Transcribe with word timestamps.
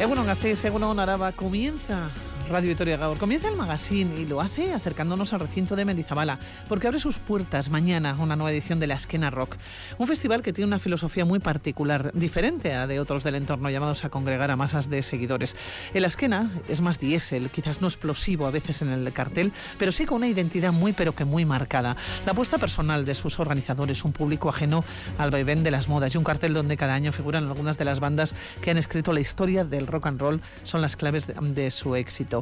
Egunon 0.00 0.26
Gasteiz, 0.26 0.64
Egunon 0.64 1.00
Araba, 1.00 1.32
comienza 1.32 2.10
Radio 2.50 2.68
Victoria 2.68 2.96
Gaur. 2.96 3.18
Comienza 3.18 3.48
el 3.48 3.56
magazine 3.56 4.18
y 4.18 4.24
lo 4.24 4.40
hace 4.40 4.72
acercándonos 4.72 5.34
al 5.34 5.40
recinto 5.40 5.76
de 5.76 5.84
Mendizabala, 5.84 6.38
porque 6.68 6.86
abre 6.86 6.98
sus 6.98 7.18
puertas 7.18 7.68
mañana 7.68 8.16
una 8.18 8.36
nueva 8.36 8.50
edición 8.50 8.80
de 8.80 8.86
la 8.86 8.94
Esquena 8.94 9.28
Rock, 9.28 9.56
un 9.98 10.06
festival 10.06 10.42
que 10.42 10.54
tiene 10.54 10.68
una 10.68 10.78
filosofía 10.78 11.26
muy 11.26 11.40
particular, 11.40 12.10
diferente 12.14 12.72
a 12.74 12.86
de 12.86 13.00
otros 13.00 13.22
del 13.22 13.34
entorno 13.34 13.68
llamados 13.68 14.04
a 14.04 14.08
congregar 14.08 14.50
a 14.50 14.56
masas 14.56 14.88
de 14.88 15.02
seguidores. 15.02 15.56
El 15.92 16.04
Esquena 16.04 16.50
es 16.68 16.80
más 16.80 16.98
diésel, 16.98 17.50
quizás 17.50 17.82
no 17.82 17.88
explosivo 17.88 18.46
a 18.46 18.50
veces 18.50 18.80
en 18.80 18.88
el 18.88 19.12
cartel, 19.12 19.52
pero 19.78 19.92
sí 19.92 20.06
con 20.06 20.16
una 20.16 20.28
identidad 20.28 20.72
muy 20.72 20.94
pero 20.94 21.14
que 21.14 21.26
muy 21.26 21.44
marcada. 21.44 21.96
La 22.24 22.32
apuesta 22.32 22.56
personal 22.56 23.04
de 23.04 23.14
sus 23.14 23.38
organizadores, 23.40 24.04
un 24.04 24.12
público 24.12 24.48
ajeno 24.48 24.84
al 25.18 25.30
vaivén 25.30 25.62
de 25.62 25.70
las 25.70 25.88
modas 25.88 26.14
y 26.14 26.18
un 26.18 26.24
cartel 26.24 26.54
donde 26.54 26.78
cada 26.78 26.94
año 26.94 27.12
figuran 27.12 27.46
algunas 27.46 27.76
de 27.76 27.84
las 27.84 28.00
bandas 28.00 28.34
que 28.62 28.70
han 28.70 28.78
escrito 28.78 29.12
la 29.12 29.20
historia 29.20 29.64
del 29.64 29.86
rock 29.86 30.06
and 30.06 30.20
roll 30.20 30.40
son 30.62 30.80
las 30.80 30.96
claves 30.96 31.26
de, 31.26 31.34
de 31.34 31.70
su 31.70 31.94
éxito. 31.94 32.37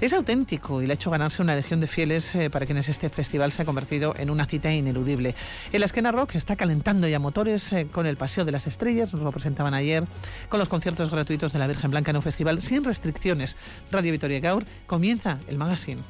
Es 0.00 0.12
auténtico 0.12 0.82
y 0.82 0.86
le 0.86 0.92
ha 0.92 0.94
hecho 0.94 1.10
ganarse 1.10 1.42
una 1.42 1.54
legión 1.54 1.80
de 1.80 1.86
fieles 1.86 2.34
eh, 2.34 2.50
para 2.50 2.66
quienes 2.66 2.88
este 2.88 3.08
festival 3.08 3.52
se 3.52 3.62
ha 3.62 3.64
convertido 3.64 4.14
en 4.18 4.30
una 4.30 4.46
cita 4.46 4.72
ineludible. 4.72 5.34
El 5.72 5.82
Esquena 5.82 6.12
Rock 6.12 6.34
está 6.34 6.56
calentando 6.56 7.08
ya 7.08 7.18
motores 7.18 7.72
eh, 7.72 7.86
con 7.90 8.06
el 8.06 8.16
Paseo 8.16 8.44
de 8.44 8.52
las 8.52 8.66
Estrellas, 8.66 9.12
nos 9.12 9.22
lo 9.22 9.32
presentaban 9.32 9.74
ayer, 9.74 10.04
con 10.48 10.58
los 10.58 10.68
conciertos 10.68 11.10
gratuitos 11.10 11.52
de 11.52 11.58
la 11.58 11.66
Virgen 11.66 11.90
Blanca 11.90 12.10
en 12.10 12.16
un 12.16 12.22
festival 12.22 12.62
sin 12.62 12.84
restricciones. 12.84 13.56
Radio 13.90 14.12
Vitoria 14.12 14.40
Gaur 14.40 14.64
comienza 14.86 15.38
el 15.48 15.58
magazine. 15.58 16.02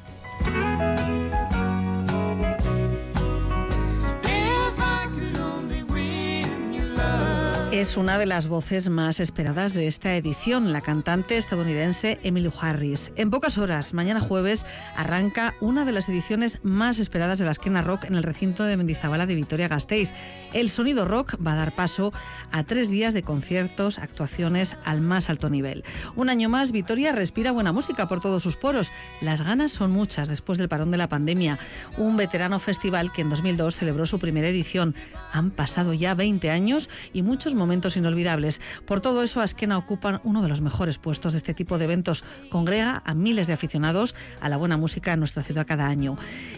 Es 7.79 7.95
una 7.95 8.17
de 8.17 8.25
las 8.25 8.49
voces 8.49 8.89
más 8.89 9.21
esperadas 9.21 9.73
de 9.73 9.87
esta 9.87 10.13
edición, 10.17 10.73
la 10.73 10.81
cantante 10.81 11.37
estadounidense 11.37 12.19
Emily 12.23 12.51
Harris. 12.59 13.13
En 13.15 13.29
pocas 13.29 13.57
horas, 13.57 13.93
mañana 13.93 14.19
jueves, 14.19 14.65
arranca 14.97 15.55
una 15.61 15.85
de 15.85 15.93
las 15.93 16.09
ediciones 16.09 16.59
más 16.61 16.99
esperadas 16.99 17.39
de 17.39 17.45
la 17.45 17.51
esquena 17.51 17.81
rock 17.81 18.03
en 18.03 18.15
el 18.15 18.23
recinto 18.23 18.65
de 18.65 18.75
Mendizabala 18.75 19.25
de 19.25 19.35
Vitoria-Gasteiz. 19.35 20.11
El 20.51 20.69
sonido 20.69 21.05
rock 21.05 21.35
va 21.35 21.53
a 21.53 21.55
dar 21.55 21.73
paso 21.73 22.11
a 22.51 22.65
tres 22.65 22.89
días 22.89 23.13
de 23.13 23.23
conciertos, 23.23 23.97
actuaciones 23.97 24.75
al 24.83 24.99
más 24.99 25.29
alto 25.29 25.49
nivel. 25.49 25.85
Un 26.17 26.27
año 26.27 26.49
más, 26.49 26.73
Vitoria 26.73 27.13
respira 27.13 27.53
buena 27.53 27.71
música 27.71 28.09
por 28.09 28.19
todos 28.19 28.43
sus 28.43 28.57
poros. 28.57 28.91
Las 29.21 29.41
ganas 29.41 29.71
son 29.71 29.91
muchas 29.91 30.27
después 30.27 30.57
del 30.57 30.67
parón 30.67 30.91
de 30.91 30.97
la 30.97 31.07
pandemia. 31.07 31.57
Un 31.97 32.17
veterano 32.17 32.59
festival 32.59 33.13
que 33.13 33.21
en 33.21 33.29
2002 33.29 33.77
celebró 33.77 34.05
su 34.05 34.19
primera 34.19 34.49
edición. 34.49 34.95
Han 35.31 35.49
pasado 35.49 35.93
ya 35.93 36.13
20 36.13 36.49
años 36.49 36.89
y 37.13 37.21
muchos 37.21 37.55
momentos 37.55 37.68
inolvidables. 37.95 38.61
Por 38.85 39.01
todo 39.01 39.21
eso, 39.23 39.41
Askena 39.41 39.77
ocupan 39.77 40.19
uno 40.23 40.41
de 40.41 40.49
los 40.49 40.61
mejores 40.61 40.97
puestos 40.97 41.33
de 41.33 41.37
este 41.37 41.53
tipo 41.53 41.77
de 41.77 41.85
eventos. 41.85 42.23
Congrega 42.49 43.03
a 43.05 43.13
miles 43.13 43.47
de 43.47 43.53
aficionados 43.53 44.15
a 44.41 44.49
la 44.49 44.57
buena 44.57 44.77
música 44.77 45.13
en 45.13 45.19
nuestra 45.19 45.43
ciudad 45.43 45.67
cada 45.67 45.87
año. 45.87 46.17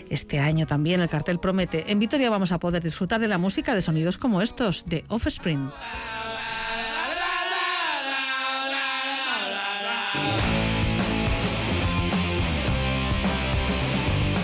Este 0.10 0.40
año 0.40 0.66
también 0.66 1.02
el 1.02 1.10
cartel 1.10 1.40
promete. 1.40 1.92
En 1.92 2.00
Vitoria 2.00 2.30
vamos 2.30 2.52
a 2.52 2.60
poder 2.60 2.82
disfrutar 2.82 3.20
de 3.20 3.28
la 3.28 3.38
música 3.38 3.76
de 3.76 3.82
sonidos 3.82 4.18
como 4.18 4.42
estos 4.42 4.86
de 4.86 5.04
Offspring. 5.10 5.70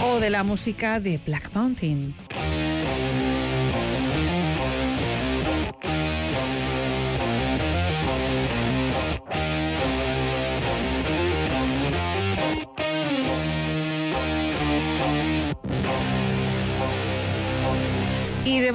O 0.03 0.19
de 0.19 0.29
la 0.29 0.43
música 0.43 0.99
de 0.99 1.19
Black 1.25 1.49
Mountain. 1.53 2.26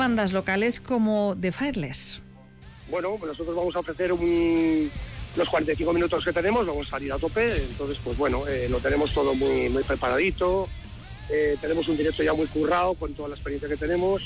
Bandas 0.02 0.32
locales 0.32 0.80
como 0.80 1.36
The 1.40 1.52
Fireless. 1.52 2.18
Bueno, 2.90 3.14
pues 3.20 3.30
nosotros 3.30 3.54
vamos 3.54 3.76
a 3.76 3.78
ofrecer 3.78 4.12
un, 4.12 4.90
los 5.36 5.48
45 5.48 5.92
minutos 5.92 6.24
que 6.24 6.32
tenemos, 6.32 6.66
vamos 6.66 6.88
a 6.88 6.90
salir 6.90 7.12
a 7.12 7.18
tope, 7.18 7.54
entonces 7.54 7.98
pues 8.02 8.18
bueno, 8.18 8.44
eh, 8.48 8.66
lo 8.68 8.80
tenemos 8.80 9.14
todo 9.14 9.32
muy, 9.36 9.68
muy 9.68 9.84
preparadito, 9.84 10.68
eh, 11.30 11.56
tenemos 11.60 11.86
un 11.86 11.96
directo 11.96 12.24
ya 12.24 12.32
muy 12.32 12.48
currado 12.48 12.94
con 12.94 13.14
toda 13.14 13.28
la 13.28 13.36
experiencia 13.36 13.68
que 13.68 13.76
tenemos, 13.76 14.22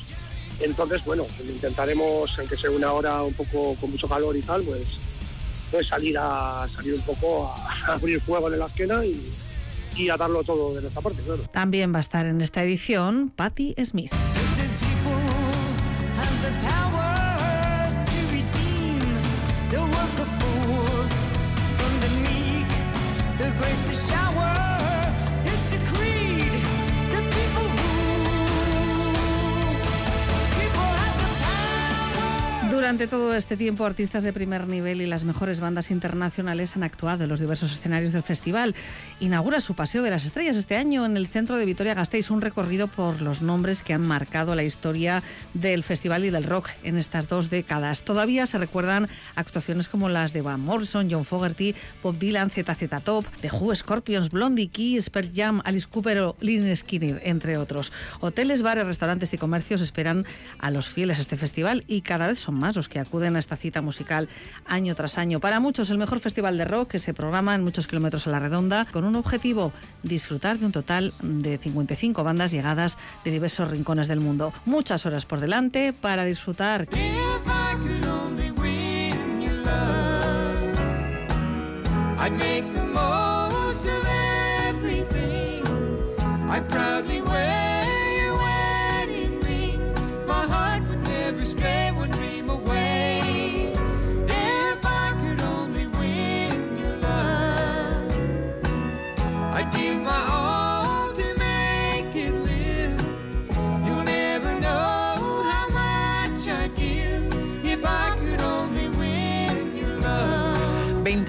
entonces 0.61 1.05
bueno, 1.05 1.27
intentaremos, 1.47 2.39
aunque 2.39 2.57
sea 2.57 2.71
una 2.71 2.93
hora 2.93 3.23
un 3.23 3.35
poco 3.35 3.75
con 3.79 3.91
mucho 3.91 4.09
calor 4.09 4.35
y 4.35 4.41
tal, 4.41 4.63
pues, 4.63 4.87
pues 5.71 5.89
salir 5.89 6.17
a 6.19 6.67
salir 6.75 6.95
un 6.95 7.03
poco 7.03 7.49
a, 7.49 7.93
abrir 7.93 8.19
fuego 8.23 8.51
en 8.51 8.61
la 8.61 8.67
esquena 8.67 9.05
y, 9.05 9.31
y 9.95 10.09
a 10.09 10.17
darlo 10.17 10.43
todo 10.43 10.75
de 10.75 10.81
nuestra 10.81 11.03
parte, 11.03 11.21
claro. 11.21 11.43
También 11.53 11.93
va 11.93 11.99
a 11.99 12.01
estar 12.01 12.25
en 12.25 12.41
esta 12.41 12.65
edición 12.65 13.29
Patti 13.29 13.75
Smith. 13.85 14.15
Grace 23.57 23.87
the 23.87 23.95
shower. 23.95 24.56
Durante 32.87 33.09
todo 33.09 33.35
este 33.35 33.57
tiempo, 33.57 33.85
artistas 33.85 34.23
de 34.23 34.33
primer 34.33 34.69
nivel 34.69 35.01
y 35.01 35.07
las 35.07 35.25
mejores 35.25 35.59
bandas 35.59 35.91
internacionales 35.91 36.77
han 36.77 36.85
actuado 36.85 37.25
en 37.25 37.29
los 37.29 37.41
diversos 37.41 37.73
escenarios 37.73 38.13
del 38.13 38.23
festival. 38.23 38.77
Inaugura 39.19 39.61
su 39.61 39.75
Paseo 39.75 40.05
de 40.05 40.11
las 40.11 40.25
Estrellas 40.25 40.55
este 40.55 40.77
año 40.77 41.05
en 41.05 41.17
el 41.17 41.27
centro 41.27 41.57
de 41.57 41.65
Vitoria-Gasteiz, 41.65 42.31
un 42.31 42.41
recorrido 42.41 42.87
por 42.87 43.23
los 43.23 43.43
nombres 43.43 43.83
que 43.83 43.93
han 43.93 44.03
marcado 44.03 44.55
la 44.55 44.63
historia 44.63 45.25
del 45.53 45.83
festival 45.83 46.27
y 46.27 46.31
del 46.31 46.45
rock 46.45 46.69
en 46.85 46.97
estas 46.97 47.29
dos 47.29 47.51
décadas. 47.51 48.03
Todavía 48.03 48.47
se 48.47 48.57
recuerdan 48.57 49.09
actuaciones 49.35 49.89
como 49.89 50.09
las 50.09 50.33
de 50.33 50.43
Van 50.43 50.61
Morrison, 50.61 51.09
John 51.11 51.25
Fogerty, 51.25 51.75
Bob 52.05 52.21
Dylan, 52.21 52.51
ZZ 52.51 53.03
Top, 53.03 53.27
The 53.41 53.51
Who, 53.51 53.75
Scorpions, 53.75 54.31
Blondie, 54.31 54.69
Kiss, 54.69 55.11
Pearl 55.11 55.33
Jam, 55.35 55.61
Alice 55.65 55.89
Cooper 55.91 56.21
o 56.21 56.37
Lynn 56.39 56.77
Skinner, 56.77 57.21
entre 57.25 57.59
otros. 57.59 57.93
Hoteles, 58.21 58.63
bares, 58.63 58.87
restaurantes 58.87 59.35
y 59.35 59.39
comercios 59.39 59.81
esperan 59.81 60.25
a 60.61 60.71
los 60.71 60.89
fieles 60.89 61.19
a 61.19 61.23
este 61.23 61.37
festival 61.37 61.83
y 61.89 62.03
cada 62.03 62.29
vez 62.29 62.39
son 62.39 62.55
más 62.55 62.76
los 62.77 62.89
que 62.89 63.01
acuden 63.01 63.37
a 63.37 63.39
esta 63.39 63.57
cita 63.57 63.83
musical 63.83 64.29
año 64.67 64.95
tras 64.95 65.19
año. 65.19 65.41
Para 65.41 65.61
muchos, 65.61 65.91
el 65.91 65.99
mejor 65.99 66.21
festival 66.21 66.59
de 66.59 66.65
rock 66.65 66.91
que 66.93 66.99
se 66.99 67.15
programa 67.15 67.55
en 67.55 67.65
muchos 67.65 67.87
kilómetros 67.87 68.27
a 68.27 68.31
la 68.31 68.39
redonda 68.39 68.85
con 68.93 69.05
un 69.05 69.17
objetivo, 69.17 69.73
disfrutar 70.03 70.59
de 70.59 70.67
un 70.67 70.73
total 70.73 71.13
de 71.23 71.59
55 71.59 72.23
bandas 72.23 72.51
llegadas 72.51 72.99
de 73.25 73.31
diversos 73.31 73.71
rincones 73.71 74.09
del 74.09 74.21
mundo. 74.21 74.53
Muchas 74.65 75.07
horas 75.07 75.25
por 75.25 75.41
delante 75.41 75.93
para 75.93 76.25
disfrutar. 76.25 76.89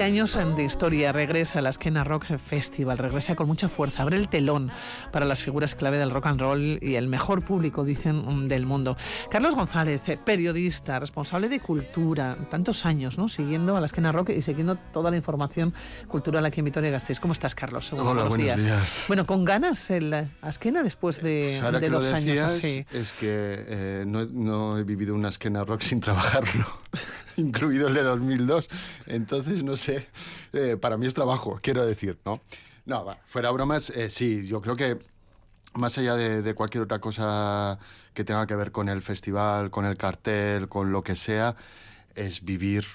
Años 0.07 0.39
de 0.55 0.63
historia 0.63 1.11
regresa 1.11 1.59
a 1.59 1.61
la 1.61 1.69
Esquena 1.69 2.05
Rock 2.05 2.37
Festival, 2.37 2.97
regresa 2.97 3.35
con 3.35 3.45
mucha 3.45 3.67
fuerza, 3.67 4.03
abre 4.03 4.15
el 4.15 4.29
telón 4.29 4.71
para 5.11 5.25
las 5.25 5.43
figuras 5.43 5.75
clave 5.75 5.97
del 5.97 6.11
rock 6.11 6.27
and 6.27 6.39
roll 6.39 6.79
y 6.81 6.95
el 6.95 7.07
mejor 7.07 7.43
público, 7.43 7.83
dicen, 7.83 8.47
del 8.47 8.65
mundo. 8.65 8.95
Carlos 9.29 9.55
González, 9.55 10.07
eh, 10.07 10.17
periodista, 10.23 10.97
responsable 10.99 11.49
de 11.49 11.59
cultura, 11.59 12.37
tantos 12.49 12.85
años, 12.85 13.17
¿no? 13.17 13.27
Siguiendo 13.27 13.75
a 13.75 13.81
la 13.81 13.87
Esquena 13.87 14.13
Rock 14.13 14.29
y 14.29 14.41
siguiendo 14.41 14.77
toda 14.77 15.11
la 15.11 15.17
información 15.17 15.73
cultural 16.07 16.45
aquí 16.45 16.61
en 16.61 16.65
Vitoria 16.65 16.89
Gasteiz. 16.89 17.19
¿Cómo 17.19 17.33
estás, 17.33 17.53
Carlos? 17.53 17.91
Hola, 17.91 18.03
buenos, 18.03 18.29
buenos 18.29 18.63
días. 18.63 19.03
Bueno, 19.09 19.25
con 19.25 19.43
ganas 19.43 19.89
en 19.91 20.09
la 20.09 20.29
Esquena 20.47 20.83
después 20.83 21.21
de, 21.21 21.59
que 21.81 21.89
dos 21.89 22.09
lo 22.09 22.15
años 22.15 22.39
así. 22.39 22.85
Es 22.93 23.11
que 23.11 23.27
eh, 23.29 24.05
no, 24.07 24.25
no 24.25 24.77
he 24.77 24.85
vivido 24.85 25.13
una 25.13 25.27
Esquena 25.27 25.65
Rock 25.65 25.81
sin 25.81 25.99
trabajarlo. 25.99 26.86
incluido 27.37 27.87
el 27.87 27.93
de 27.93 28.03
2002. 28.03 28.69
Entonces, 29.05 29.63
no 29.63 29.75
sé, 29.75 30.07
eh, 30.53 30.77
para 30.79 30.97
mí 30.97 31.05
es 31.05 31.13
trabajo, 31.13 31.59
quiero 31.61 31.85
decir, 31.85 32.17
¿no? 32.25 32.41
No, 32.85 33.03
va, 33.03 33.17
fuera 33.25 33.51
bromas, 33.51 33.89
eh, 33.89 34.09
sí, 34.09 34.47
yo 34.47 34.61
creo 34.61 34.75
que 34.75 34.97
más 35.73 35.97
allá 35.97 36.15
de, 36.15 36.41
de, 36.41 36.53
cualquier 36.53 36.83
otra 36.83 36.99
cosa 36.99 37.77
que 38.13 38.23
tenga 38.23 38.47
que 38.47 38.55
ver 38.55 38.71
con 38.71 38.89
el 38.89 39.01
festival, 39.01 39.69
con 39.69 39.85
el 39.85 39.97
cartel, 39.97 40.69
con 40.69 40.91
lo 40.91 41.03
que 41.03 41.15
sea, 41.15 41.55
es 42.15 42.43
vivir 42.43 42.85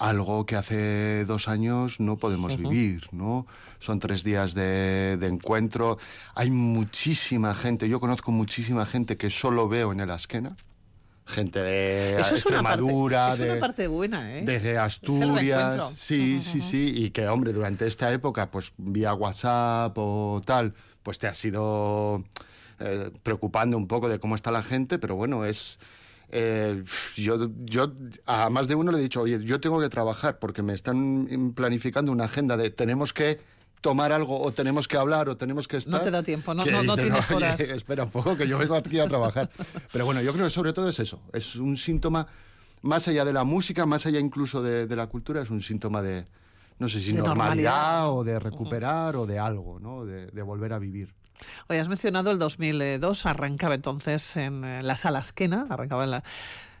algo 0.00 0.46
que 0.46 0.56
hace 0.56 1.26
dos 1.26 1.46
años 1.46 2.00
no 2.00 2.16
podemos 2.16 2.56
vivir, 2.56 3.06
¿no? 3.12 3.46
Son 3.80 3.98
tres 3.98 4.24
días 4.24 4.54
de, 4.54 5.18
de 5.20 5.26
encuentro. 5.26 5.98
Hay 6.34 6.50
muchísima 6.50 7.54
gente, 7.54 7.86
yo 7.86 8.00
conozco 8.00 8.32
muchísima 8.32 8.86
gente 8.86 9.18
que 9.18 9.28
solo 9.28 9.68
veo 9.68 9.92
en 9.92 10.00
el 10.00 10.10
Asquena. 10.10 10.56
Gente 11.30 11.60
de 11.60 12.20
Eso 12.20 12.34
es 12.34 12.44
una 12.46 12.62
parte- 12.62 12.74
Extremadura, 12.80 13.32
es 13.32 13.38
de, 13.38 13.50
una 13.50 13.60
parte 13.60 13.86
buena, 13.86 14.36
¿eh? 14.38 14.42
desde 14.44 14.76
Asturias. 14.78 15.92
Sí, 15.96 16.40
sí, 16.42 16.60
sí. 16.60 16.92
Y 16.96 17.10
que, 17.10 17.28
hombre, 17.28 17.52
durante 17.52 17.86
esta 17.86 18.12
época, 18.12 18.50
pues 18.50 18.72
vía 18.76 19.14
WhatsApp 19.14 19.96
o 19.96 20.42
tal, 20.44 20.74
pues 21.02 21.18
te 21.18 21.26
has 21.28 21.42
ido 21.44 22.22
eh, 22.80 23.10
preocupando 23.22 23.76
un 23.76 23.86
poco 23.86 24.08
de 24.08 24.18
cómo 24.18 24.34
está 24.34 24.50
la 24.50 24.62
gente, 24.62 24.98
pero 24.98 25.14
bueno, 25.16 25.44
es. 25.44 25.78
eh, 26.30 26.82
yo, 27.16 27.48
yo 27.64 27.92
a 28.26 28.50
más 28.50 28.68
de 28.68 28.74
uno 28.74 28.90
le 28.92 28.98
he 28.98 29.02
dicho, 29.02 29.22
oye, 29.22 29.42
yo 29.44 29.60
tengo 29.60 29.80
que 29.80 29.88
trabajar 29.88 30.38
porque 30.38 30.62
me 30.62 30.72
están 30.72 31.52
planificando 31.54 32.10
una 32.12 32.24
agenda 32.24 32.56
de 32.56 32.70
tenemos 32.70 33.12
que 33.12 33.38
tomar 33.80 34.12
algo 34.12 34.40
o 34.40 34.52
tenemos 34.52 34.86
que 34.86 34.96
hablar 34.96 35.28
o 35.28 35.36
tenemos 35.36 35.66
que 35.66 35.78
estar. 35.78 36.02
te 36.02 36.10
da 36.10 36.22
tiempo, 36.22 36.52
no- 36.54 36.64
no- 36.66 36.82
no 36.82 36.96
tienes 36.96 37.30
"Oye, 37.30 37.36
horas". 37.36 37.60
espera 37.60 38.04
un 38.04 38.10
poco 38.10 38.36
que 38.36 38.46
yo 38.46 38.58
vengo 38.58 38.74
aquí 38.74 38.98
a 39.00 39.08
trabajar. 39.08 39.50
Pero 39.92 40.04
bueno, 40.04 40.20
yo 40.22 40.32
creo 40.32 40.44
que 40.46 40.50
sobre 40.50 40.72
todo 40.72 40.88
es 40.88 40.98
eso, 41.00 41.20
es 41.32 41.56
un 41.56 41.76
síntoma, 41.76 42.26
más 42.82 43.08
allá 43.08 43.24
de 43.24 43.32
la 43.32 43.44
música, 43.44 43.86
más 43.86 44.04
allá 44.06 44.18
incluso 44.20 44.62
de, 44.62 44.86
de 44.86 44.96
la 44.96 45.06
cultura, 45.06 45.42
es 45.42 45.50
un 45.50 45.62
síntoma 45.62 46.02
de, 46.02 46.26
no 46.78 46.88
sé 46.88 47.00
si 47.00 47.12
De 47.12 47.18
normalidad, 47.22 47.72
normalidad. 47.72 48.12
o 48.12 48.24
de 48.24 48.38
recuperar 48.38 49.16
o 49.16 49.26
de 49.26 49.38
algo, 49.38 49.78
¿no? 49.80 50.04
De, 50.04 50.26
de 50.26 50.42
volver 50.42 50.72
a 50.72 50.78
vivir. 50.78 51.14
Oye, 51.68 51.80
has 51.80 51.88
mencionado 51.88 52.30
el 52.30 52.38
2002, 52.38 53.24
arrancaba 53.24 53.74
entonces 53.74 54.36
en 54.36 54.62
eh, 54.64 54.82
la 54.82 54.96
sala 54.96 55.20
Askena, 55.20 55.66
arrancaba 55.70 56.04
en 56.04 56.10
la, 56.10 56.24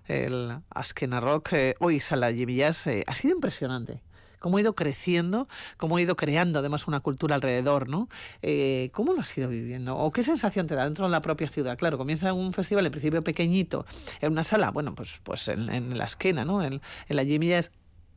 el 0.06 0.58
Askena 0.70 1.20
Rock, 1.20 1.52
eh, 1.54 1.74
hoy 1.80 1.98
sala 2.00 2.30
Jimmy 2.32 2.56
Jazz, 2.56 2.86
eh, 2.88 3.04
ha 3.06 3.14
sido 3.14 3.34
impresionante. 3.34 4.02
Cómo 4.40 4.56
ha 4.56 4.60
ido 4.60 4.74
creciendo, 4.74 5.46
cómo 5.76 5.96
ha 5.96 6.02
ido 6.02 6.16
creando 6.16 6.58
además 6.58 6.88
una 6.88 6.98
cultura 6.98 7.36
alrededor, 7.36 7.88
¿no? 7.88 8.08
Eh, 8.42 8.90
¿Cómo 8.92 9.12
lo 9.12 9.20
has 9.20 9.38
ido 9.38 9.48
viviendo? 9.48 9.96
¿O 9.96 10.10
qué 10.10 10.24
sensación 10.24 10.66
te 10.66 10.74
da 10.74 10.84
dentro 10.84 11.04
de 11.04 11.12
la 11.12 11.22
propia 11.22 11.48
ciudad? 11.48 11.78
Claro, 11.78 11.96
comienza 11.96 12.32
un 12.32 12.52
festival 12.52 12.84
en 12.86 12.90
principio 12.90 13.22
pequeñito, 13.22 13.86
en 14.20 14.32
una 14.32 14.42
sala, 14.42 14.70
bueno, 14.72 14.94
pues, 14.94 15.20
pues 15.22 15.46
en, 15.48 15.68
en 15.70 15.96
la 15.96 16.06
esquena, 16.06 16.44
¿no? 16.44 16.62
En, 16.64 16.80
en 17.08 17.16
la 17.16 17.24
Jimmy 17.24 17.48
Jazz. 17.48 17.70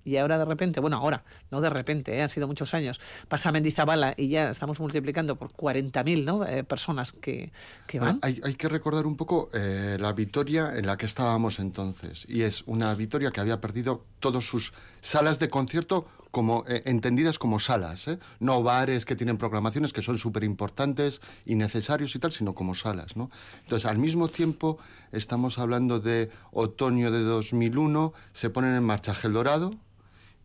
Y 0.05 0.17
ahora 0.17 0.37
de 0.37 0.45
repente, 0.45 0.79
bueno, 0.79 0.97
ahora, 0.97 1.23
no 1.51 1.61
de 1.61 1.69
repente, 1.69 2.15
¿eh? 2.15 2.21
han 2.21 2.29
sido 2.29 2.47
muchos 2.47 2.73
años, 2.73 2.99
pasa 3.27 3.49
a 3.49 3.51
Mendizabala 3.51 4.13
y 4.17 4.29
ya 4.29 4.49
estamos 4.49 4.79
multiplicando 4.79 5.35
por 5.35 5.51
40.000 5.51 6.23
¿no? 6.23 6.45
Eh, 6.45 6.63
personas 6.63 7.11
que, 7.11 7.51
que 7.87 7.99
van. 7.99 8.19
Hay, 8.21 8.39
hay 8.43 8.55
que 8.55 8.69
recordar 8.69 9.05
un 9.05 9.15
poco 9.15 9.49
eh, 9.53 9.97
la 9.99 10.13
Vitoria 10.13 10.75
en 10.75 10.85
la 10.85 10.97
que 10.97 11.05
estábamos 11.05 11.59
entonces. 11.59 12.25
Y 12.27 12.41
es 12.41 12.63
una 12.65 12.93
Vitoria 12.95 13.31
que 13.31 13.41
había 13.41 13.61
perdido 13.61 14.05
todas 14.19 14.43
sus 14.43 14.73
salas 15.01 15.39
de 15.39 15.49
concierto 15.49 16.07
como 16.33 16.63
eh, 16.67 16.81
entendidas 16.85 17.37
como 17.37 17.59
salas, 17.59 18.07
¿eh? 18.07 18.17
no 18.39 18.63
bares 18.63 19.05
que 19.05 19.15
tienen 19.15 19.37
programaciones 19.37 19.93
que 19.93 20.01
son 20.01 20.17
súper 20.17 20.43
importantes 20.43 21.21
y 21.45 21.53
necesarios 21.53 22.15
y 22.15 22.19
tal, 22.19 22.31
sino 22.31 22.55
como 22.55 22.73
salas. 22.73 23.15
¿no? 23.15 23.29
Entonces, 23.61 23.87
al 23.87 23.99
mismo 23.99 24.29
tiempo, 24.29 24.79
estamos 25.11 25.59
hablando 25.59 25.99
de 25.99 26.31
otoño 26.51 27.11
de 27.11 27.19
2001, 27.19 28.13
se 28.31 28.49
ponen 28.49 28.73
en 28.73 28.83
marcha 28.83 29.13
Gel 29.13 29.33
Dorado 29.33 29.75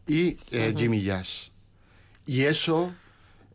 y 0.09 0.39
eh, 0.51 0.75
Jimmy 0.77 1.03
Jazz. 1.03 1.53
Y 2.27 2.43
eso 2.43 2.91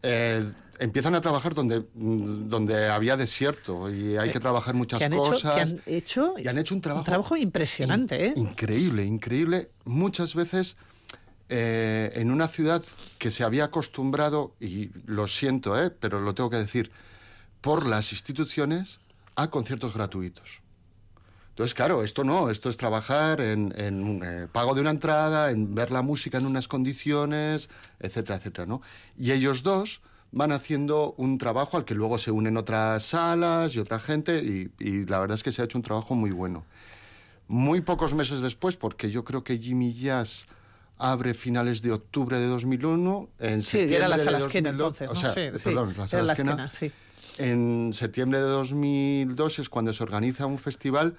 eh, 0.02 0.50
empiezan 0.80 1.16
a 1.16 1.22
trabajar 1.22 1.54
donde, 1.54 1.80
mm, 1.94 2.48
donde 2.48 2.88
había 2.90 3.18
desierto 3.18 3.90
y 3.94 4.18
hay 4.18 4.32
que 4.32 4.40
trabajar 4.40 4.74
muchas 4.76 5.00
que 5.00 5.06
han 5.06 5.14
hecho, 5.14 5.22
cosas. 5.24 5.56
que 5.56 5.62
han 5.62 5.82
hecho, 5.86 6.34
y 6.38 6.48
han 6.48 6.58
hecho 6.58 6.76
un 6.76 6.82
trabajo, 6.82 7.36
impresionante, 7.38 8.28
¿eh? 8.28 8.34
in- 8.36 8.48
Increíble, 8.48 9.04
increíble. 9.06 9.70
Muchas 9.86 10.34
veces 10.36 10.76
eh, 11.50 12.12
en 12.16 12.32
una 12.32 12.48
ciudad 12.48 12.84
que 13.20 13.30
se 13.30 13.44
había 13.44 13.66
acostumbrado, 13.66 14.56
y 14.60 14.90
lo 15.06 15.28
siento, 15.28 15.80
eh, 15.82 15.92
pero 15.92 16.20
lo 16.22 16.34
tengo 16.34 16.50
que 16.50 16.58
decir, 16.58 16.92
por 17.62 17.86
las 17.88 18.12
instituciones 18.12 19.00
a 19.36 19.50
conciertos 19.50 19.94
gratuitos. 19.94 20.62
Entonces, 21.54 21.76
claro, 21.76 22.04
esto 22.04 22.24
no, 22.24 22.50
esto 22.50 22.68
es 22.68 22.78
trabajar 22.78 23.40
en, 23.40 23.72
en 23.78 24.04
un, 24.04 24.24
eh, 24.24 24.48
pago 24.52 24.74
de 24.74 24.82
una 24.82 24.90
entrada, 24.90 25.52
en 25.52 25.76
ver 25.76 25.92
la 25.92 26.02
música 26.02 26.40
en 26.40 26.48
unas 26.48 26.68
condiciones, 26.68 27.70
etcétera, 28.00 28.38
etcétera, 28.38 28.66
¿no? 28.66 28.82
Y 29.20 29.32
ellos 29.34 29.62
dos 29.62 30.02
van 30.32 30.52
haciendo 30.52 31.14
un 31.18 31.38
trabajo 31.38 31.78
al 31.78 31.86
que 31.86 31.94
luego 31.94 32.18
se 32.18 32.32
unen 32.32 32.58
otras 32.58 33.04
salas 33.04 33.76
y 33.76 33.80
otra 33.80 34.00
gente, 34.00 34.40
y, 34.44 34.72
y 34.80 35.06
la 35.06 35.20
verdad 35.20 35.36
es 35.36 35.44
que 35.44 35.52
se 35.52 35.62
ha 35.62 35.66
hecho 35.66 35.78
un 35.78 35.84
trabajo 35.84 36.16
muy 36.16 36.32
bueno. 36.32 36.66
Muy 37.48 37.82
pocos 37.82 38.16
meses 38.16 38.42
después, 38.42 38.76
porque 38.76 39.12
yo 39.12 39.24
creo 39.24 39.44
que 39.44 39.60
Jimmy 39.60 39.94
Jazz 39.94 40.48
abre 40.98 41.36
finales 41.36 41.84
de 41.84 41.92
octubre 41.92 42.40
de 42.40 42.48
2001, 42.48 43.30
en 43.38 43.62
Sí, 43.62 43.78
era 43.78 44.08
la 44.08 44.18
septiembre 44.18 44.18
de 44.18 44.24
sala 44.24 44.40
2002 44.40 45.02
entonces, 45.02 45.10
o 45.10 45.14
¿no? 45.14 45.20
sea, 45.20 45.34
Sí, 45.52 45.58
sí, 45.60 45.64
perdón, 45.66 45.88
la 45.90 45.94
era 45.94 46.08
sala 46.08 46.24
la 46.24 46.34
esquena, 46.34 46.66
esquena, 46.66 46.70
sí. 46.70 46.92
en 47.44 47.94
septiembre 47.94 48.40
de 48.40 48.46
2002 48.48 49.60
es 49.60 49.70
cuando 49.70 49.94
se 49.94 50.02
organiza 50.02 50.48
un 50.48 50.58
festival 50.58 51.16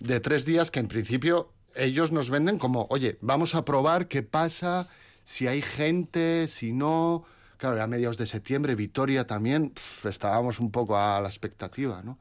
de 0.00 0.20
tres 0.20 0.44
días 0.44 0.70
que 0.70 0.80
en 0.80 0.88
principio 0.88 1.52
ellos 1.74 2.12
nos 2.12 2.30
venden 2.30 2.58
como, 2.58 2.86
oye, 2.90 3.18
vamos 3.20 3.54
a 3.54 3.64
probar 3.64 4.08
qué 4.08 4.22
pasa, 4.22 4.88
si 5.24 5.46
hay 5.46 5.62
gente, 5.62 6.48
si 6.48 6.72
no. 6.72 7.24
Claro, 7.56 7.76
era 7.76 7.86
mediados 7.86 8.16
de 8.16 8.26
septiembre, 8.26 8.74
Vitoria 8.76 9.26
también, 9.26 9.70
pf, 9.70 10.08
estábamos 10.08 10.60
un 10.60 10.70
poco 10.70 10.96
a 10.96 11.20
la 11.20 11.28
expectativa, 11.28 12.02
¿no? 12.02 12.18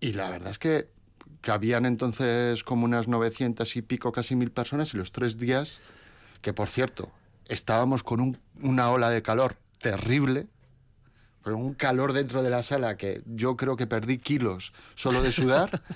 Y 0.00 0.12
la 0.12 0.28
verdad 0.30 0.50
es 0.50 0.58
que 0.58 0.88
cabían 1.40 1.86
entonces 1.86 2.62
como 2.62 2.84
unas 2.84 3.08
900 3.08 3.74
y 3.76 3.82
pico, 3.82 4.12
casi 4.12 4.36
mil 4.36 4.50
personas, 4.50 4.92
y 4.92 4.98
los 4.98 5.12
tres 5.12 5.38
días, 5.38 5.80
que 6.42 6.52
por 6.52 6.68
cierto, 6.68 7.10
estábamos 7.48 8.02
con 8.02 8.20
un- 8.20 8.38
una 8.62 8.90
ola 8.90 9.08
de 9.08 9.22
calor 9.22 9.56
terrible, 9.78 10.46
con 11.42 11.54
un 11.54 11.74
calor 11.74 12.12
dentro 12.12 12.42
de 12.42 12.50
la 12.50 12.62
sala 12.62 12.96
que 12.96 13.22
yo 13.26 13.56
creo 13.56 13.76
que 13.76 13.86
perdí 13.86 14.18
kilos 14.18 14.72
solo 14.94 15.22
de 15.22 15.32
sudar. 15.32 15.82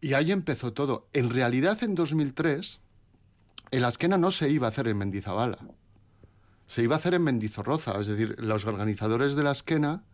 y 0.00 0.14
ahí 0.14 0.32
empezó 0.32 0.72
todo. 0.72 1.08
En 1.12 1.30
realidad, 1.30 1.82
en 1.82 1.94
2003, 1.94 2.80
el 3.70 3.84
Asquena 3.84 4.18
no 4.18 4.30
se 4.30 4.50
iba 4.50 4.66
a 4.66 4.70
hacer 4.70 4.88
en 4.88 4.98
Mendizabala. 4.98 5.58
Se 6.66 6.82
iba 6.82 6.94
a 6.94 6.98
hacer 6.98 7.14
en 7.14 7.22
Mendizorroza. 7.22 8.00
Es 8.00 8.06
decir, 8.06 8.36
los 8.38 8.66
organizadores 8.66 9.34
de 9.34 9.42
la 9.42 9.50
Asquena, 9.50 10.04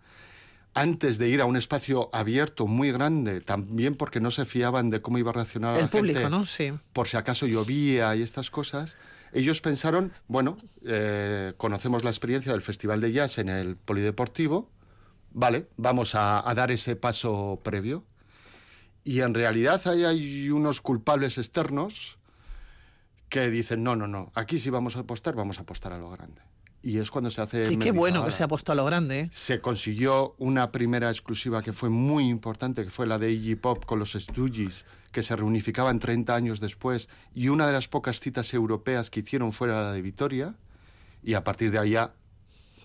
antes 0.75 1.19
de 1.19 1.29
ir 1.29 1.41
a 1.41 1.45
un 1.45 1.57
espacio 1.57 2.09
abierto 2.13 2.67
muy 2.67 2.93
grande, 2.93 3.41
también 3.41 3.95
porque 3.95 4.21
no 4.21 4.31
se 4.31 4.45
fiaban 4.45 4.91
de 4.91 5.03
cómo 5.03 5.19
iba 5.19 5.31
a 5.31 5.35
reaccionar 5.35 5.77
El 5.77 5.83
la 5.83 5.89
público, 5.89 6.21
gente, 6.21 6.31
¿no? 6.31 6.47
Sí. 6.47 6.73
por 6.93 7.09
si 7.09 7.17
acaso 7.17 7.47
llovía 7.47 8.15
y 8.17 8.23
estas 8.23 8.51
cosas, 8.51 8.97
ellos 9.33 9.61
pensaron, 9.61 10.13
bueno, 10.27 10.59
eh, 10.85 11.55
conocemos 11.57 12.05
la 12.05 12.11
experiencia 12.11 12.53
del 12.53 12.63
Festival 12.63 13.01
de 13.01 13.13
Jazz 13.13 13.39
en 13.39 13.49
el 13.49 13.77
Polideportivo, 13.77 14.71
vale, 15.33 15.69
vamos 15.77 16.15
a, 16.15 16.49
a 16.49 16.55
dar 16.55 16.71
ese 16.71 16.97
paso 16.97 17.61
previo. 17.63 18.05
Y 19.05 19.21
en 19.21 19.35
realidad 19.35 19.81
ahí 19.87 20.05
hay 20.05 20.51
unos 20.51 20.81
culpables 20.81 21.39
externos 21.39 22.19
que 23.29 23.49
dicen, 23.49 23.83
no, 23.83 23.97
no, 23.97 24.07
no, 24.07 24.33
aquí 24.35 24.59
sí 24.59 24.71
vamos 24.71 24.97
a 24.97 25.01
apostar, 25.01 25.35
vamos 25.35 25.59
a 25.59 25.63
apostar 25.63 25.93
a 25.93 25.99
lo 25.99 26.11
grande. 26.11 26.43
Y 26.83 26.99
es 26.99 27.11
cuando 27.11 27.31
se 27.31 27.43
hace... 27.43 27.63
Y 27.71 27.77
qué 27.77 27.93
bueno 27.93 28.25
que 28.25 28.33
se 28.33 28.43
ha 28.43 28.49
puesto 28.49 28.73
a 28.73 28.75
lo 28.75 28.85
grande, 28.87 29.21
¿eh? 29.21 29.29
Se 29.31 29.61
consiguió 29.61 30.35
una 30.39 30.67
primera 30.69 31.11
exclusiva 31.11 31.63
que 31.63 31.73
fue 31.75 31.91
muy 31.91 32.27
importante, 32.29 32.85
que 32.85 32.91
fue 32.91 33.07
la 33.07 33.19
de 33.19 33.31
Iggy 33.33 33.55
Pop 33.57 33.85
con 33.85 33.99
los 33.99 34.13
Stooges, 34.13 34.87
que 35.13 35.23
se 35.23 35.37
reunificaban 35.37 35.99
30 35.99 36.35
años 36.35 36.59
después, 36.59 37.09
y 37.35 37.49
una 37.49 37.67
de 37.67 37.75
las 37.75 37.87
pocas 37.87 38.19
citas 38.19 38.53
europeas 38.55 39.11
que 39.11 39.21
hicieron 39.21 39.53
fue 39.53 39.69
la 39.69 39.93
de 39.93 40.01
Vitoria, 40.03 40.55
y 41.23 41.35
a 41.35 41.45
partir 41.45 41.71
de 41.71 41.91
ya 41.91 42.15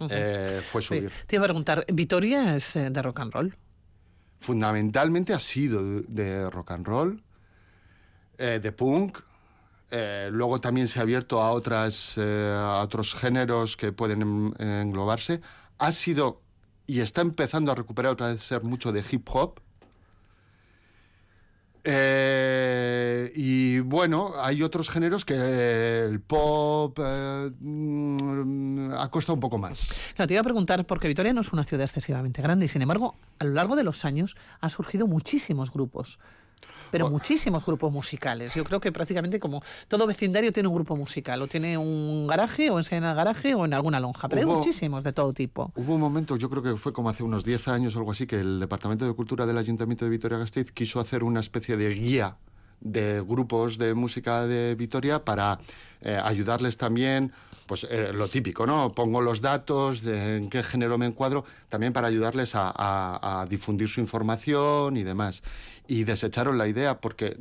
eh, 0.09 0.61
fue 0.65 0.81
Sí. 0.81 0.87
subir. 0.89 1.11
Te 1.25 1.37
iba 1.37 1.45
a 1.45 1.47
preguntar, 1.47 1.85
¿Vitoria 1.91 2.55
es 2.55 2.75
eh, 2.75 2.89
de 2.89 3.01
rock 3.01 3.21
and 3.21 3.31
roll? 3.33 3.57
Fundamentalmente 4.45 5.33
ha 5.33 5.39
sido 5.39 5.81
de, 6.01 6.47
rock 6.51 6.69
and 6.69 6.85
roll, 6.85 7.23
eh, 8.37 8.59
de 8.61 8.71
punk, 8.71 9.17
eh, 9.89 10.29
luego 10.31 10.61
también 10.61 10.87
se 10.87 10.99
ha 10.99 11.01
abierto 11.01 11.41
a, 11.41 11.49
otras, 11.49 12.13
eh, 12.17 12.53
a 12.55 12.79
otros 12.81 13.15
géneros 13.15 13.75
que 13.75 13.91
pueden 13.91 14.53
englobarse. 14.59 15.41
Ha 15.79 15.91
sido 15.91 16.43
y 16.85 16.99
está 16.99 17.21
empezando 17.21 17.71
a 17.71 17.75
recuperar 17.75 18.11
otra 18.11 18.27
vez 18.27 18.41
ser 18.41 18.63
mucho 18.63 18.91
de 18.91 19.03
hip 19.09 19.27
hop. 19.31 19.61
Eh, 21.87 23.31
y 23.35 23.79
bueno, 23.79 24.33
hay 24.41 24.63
otros 24.63 24.89
géneros 24.89 25.23
que 25.23 25.35
eh, 25.37 26.05
el 26.09 26.19
pop 26.19 26.97
eh, 26.99 27.51
mm, 27.59 28.91
ha 28.93 29.09
costado 29.11 29.35
un 29.35 29.39
poco 29.39 29.59
más. 29.59 29.99
Te 30.17 30.33
iba 30.33 30.41
a 30.41 30.43
preguntar, 30.43 30.85
porque 30.87 31.07
Vitoria 31.07 31.31
no 31.31 31.41
es 31.41 31.53
una 31.53 31.63
ciudad 31.63 31.83
excesivamente 31.83 32.41
grande 32.41 32.65
y 32.65 32.67
sin 32.67 32.81
embargo, 32.81 33.15
a 33.37 33.45
lo 33.45 33.51
largo 33.51 33.75
de 33.75 33.83
los 33.83 34.03
años 34.03 34.35
han 34.61 34.71
surgido 34.71 35.05
muchísimos 35.05 35.71
grupos. 35.71 36.19
Pero 36.91 37.09
muchísimos 37.09 37.65
grupos 37.65 37.91
musicales. 37.91 38.53
Yo 38.55 38.63
creo 38.63 38.79
que 38.79 38.91
prácticamente 38.91 39.39
como 39.39 39.61
todo 39.87 40.07
vecindario 40.07 40.53
tiene 40.53 40.69
un 40.69 40.75
grupo 40.75 40.95
musical. 40.95 41.41
O 41.41 41.47
tiene 41.47 41.77
un 41.77 42.25
garaje, 42.27 42.69
o 42.69 42.77
enseña 42.77 42.97
en 42.99 43.03
el 43.11 43.15
garaje, 43.15 43.53
o 43.55 43.65
en 43.65 43.73
alguna 43.73 43.99
lonja. 43.99 44.29
Pero 44.29 44.41
hay 44.41 44.45
Hubo- 44.47 44.57
muchísimos 44.57 45.03
de 45.03 45.11
todo 45.11 45.33
tipo. 45.33 45.71
Hubo 45.75 45.95
un 45.95 45.99
momento, 46.01 46.37
yo 46.37 46.49
creo 46.49 46.63
que 46.63 46.75
fue 46.75 46.93
como 46.93 47.09
hace 47.09 47.23
unos 47.23 47.43
10 47.43 47.67
años 47.67 47.95
o 47.95 47.99
algo 47.99 48.11
así, 48.11 48.27
que 48.27 48.39
el 48.39 48.59
Departamento 48.59 49.05
de 49.05 49.13
Cultura 49.13 49.45
del 49.45 49.57
Ayuntamiento 49.57 50.05
de 50.05 50.11
Vitoria-Gasteiz 50.11 50.71
quiso 50.71 50.99
hacer 50.99 51.23
una 51.23 51.39
especie 51.41 51.75
de 51.75 51.89
guía 51.93 52.37
de 52.81 53.21
grupos 53.21 53.77
de 53.77 53.93
música 53.93 54.45
de 54.45 54.75
Vitoria 54.75 55.23
para 55.23 55.59
eh, 56.01 56.19
ayudarles 56.23 56.77
también, 56.77 57.31
pues 57.65 57.85
eh, 57.89 58.11
lo 58.13 58.27
típico, 58.27 58.67
¿no? 58.67 58.91
Pongo 58.93 59.21
los 59.21 59.41
datos, 59.41 60.03
de 60.03 60.37
en 60.37 60.49
qué 60.49 60.61
género 60.61 60.97
me 60.97 61.05
encuadro, 61.07 61.45
también 61.69 61.93
para 61.93 62.07
ayudarles 62.07 62.53
a, 62.55 62.69
a- 62.75 63.41
a 63.41 63.45
difundir 63.47 63.89
su 63.89 64.01
información 64.01 64.97
y 64.97 65.03
demás. 65.03 65.41
Y 65.87 66.03
desecharon 66.03 66.57
la 66.57 66.67
idea 66.67 66.99
porque 67.01 67.37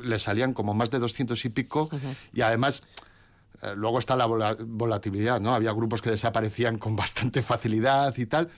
le 0.00 0.18
salían 0.18 0.52
como 0.52 0.74
más 0.74 0.90
de 0.90 0.98
200 0.98 1.44
y 1.44 1.48
pico 1.48 1.88
y 2.32 2.40
además... 2.42 2.82
eh, 3.62 3.72
luego 3.74 3.98
está 3.98 4.14
la 4.16 4.26
vola- 4.26 4.56
volatilidad, 4.60 5.40
¿no? 5.40 5.54
Había 5.54 5.72
grupos 5.72 6.02
que 6.02 6.10
desaparecían 6.10 6.78
con 6.78 6.94
bastante 6.96 7.42
facilidad 7.42 8.14
y 8.18 8.26
tal. 8.26 8.50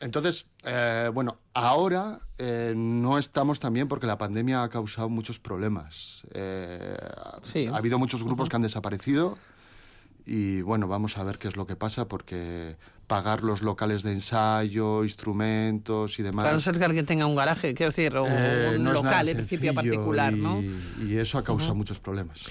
Entonces, 0.00 0.46
eh, 0.64 1.10
bueno, 1.12 1.38
ahora 1.54 2.18
eh, 2.38 2.74
no 2.76 3.18
estamos 3.18 3.60
también 3.60 3.88
porque 3.88 4.06
la 4.06 4.18
pandemia 4.18 4.62
ha 4.62 4.68
causado 4.68 5.08
muchos 5.08 5.38
problemas. 5.38 6.26
Eh, 6.34 6.96
Sí. 7.42 7.66
Ha 7.66 7.76
habido 7.76 7.98
muchos 7.98 8.22
grupos 8.22 8.48
que 8.48 8.56
han 8.56 8.62
desaparecido 8.62 9.38
y 10.26 10.60
bueno, 10.60 10.88
vamos 10.88 11.16
a 11.16 11.22
ver 11.24 11.38
qué 11.38 11.48
es 11.48 11.56
lo 11.56 11.66
que 11.66 11.76
pasa 11.76 12.08
porque 12.08 12.76
pagar 13.06 13.44
los 13.44 13.62
locales 13.62 14.02
de 14.02 14.12
ensayo, 14.12 15.04
instrumentos 15.04 16.18
y 16.18 16.22
demás. 16.22 16.44
Para 16.44 16.54
no 16.54 16.60
ser 16.60 16.76
que 16.76 16.84
alguien 16.84 17.06
tenga 17.06 17.26
un 17.26 17.36
garaje, 17.36 17.72
quiero 17.72 17.90
decir, 17.90 18.16
o 18.16 18.26
eh, 18.28 18.74
un 18.76 18.84
no 18.84 18.92
local 18.92 19.28
en 19.28 19.36
principio 19.36 19.72
particular, 19.72 20.32
y, 20.34 20.40
¿no? 20.40 20.60
y 21.06 21.16
eso 21.16 21.38
ha 21.38 21.44
causado 21.44 21.74
muchos 21.74 22.00
problemas. 22.00 22.46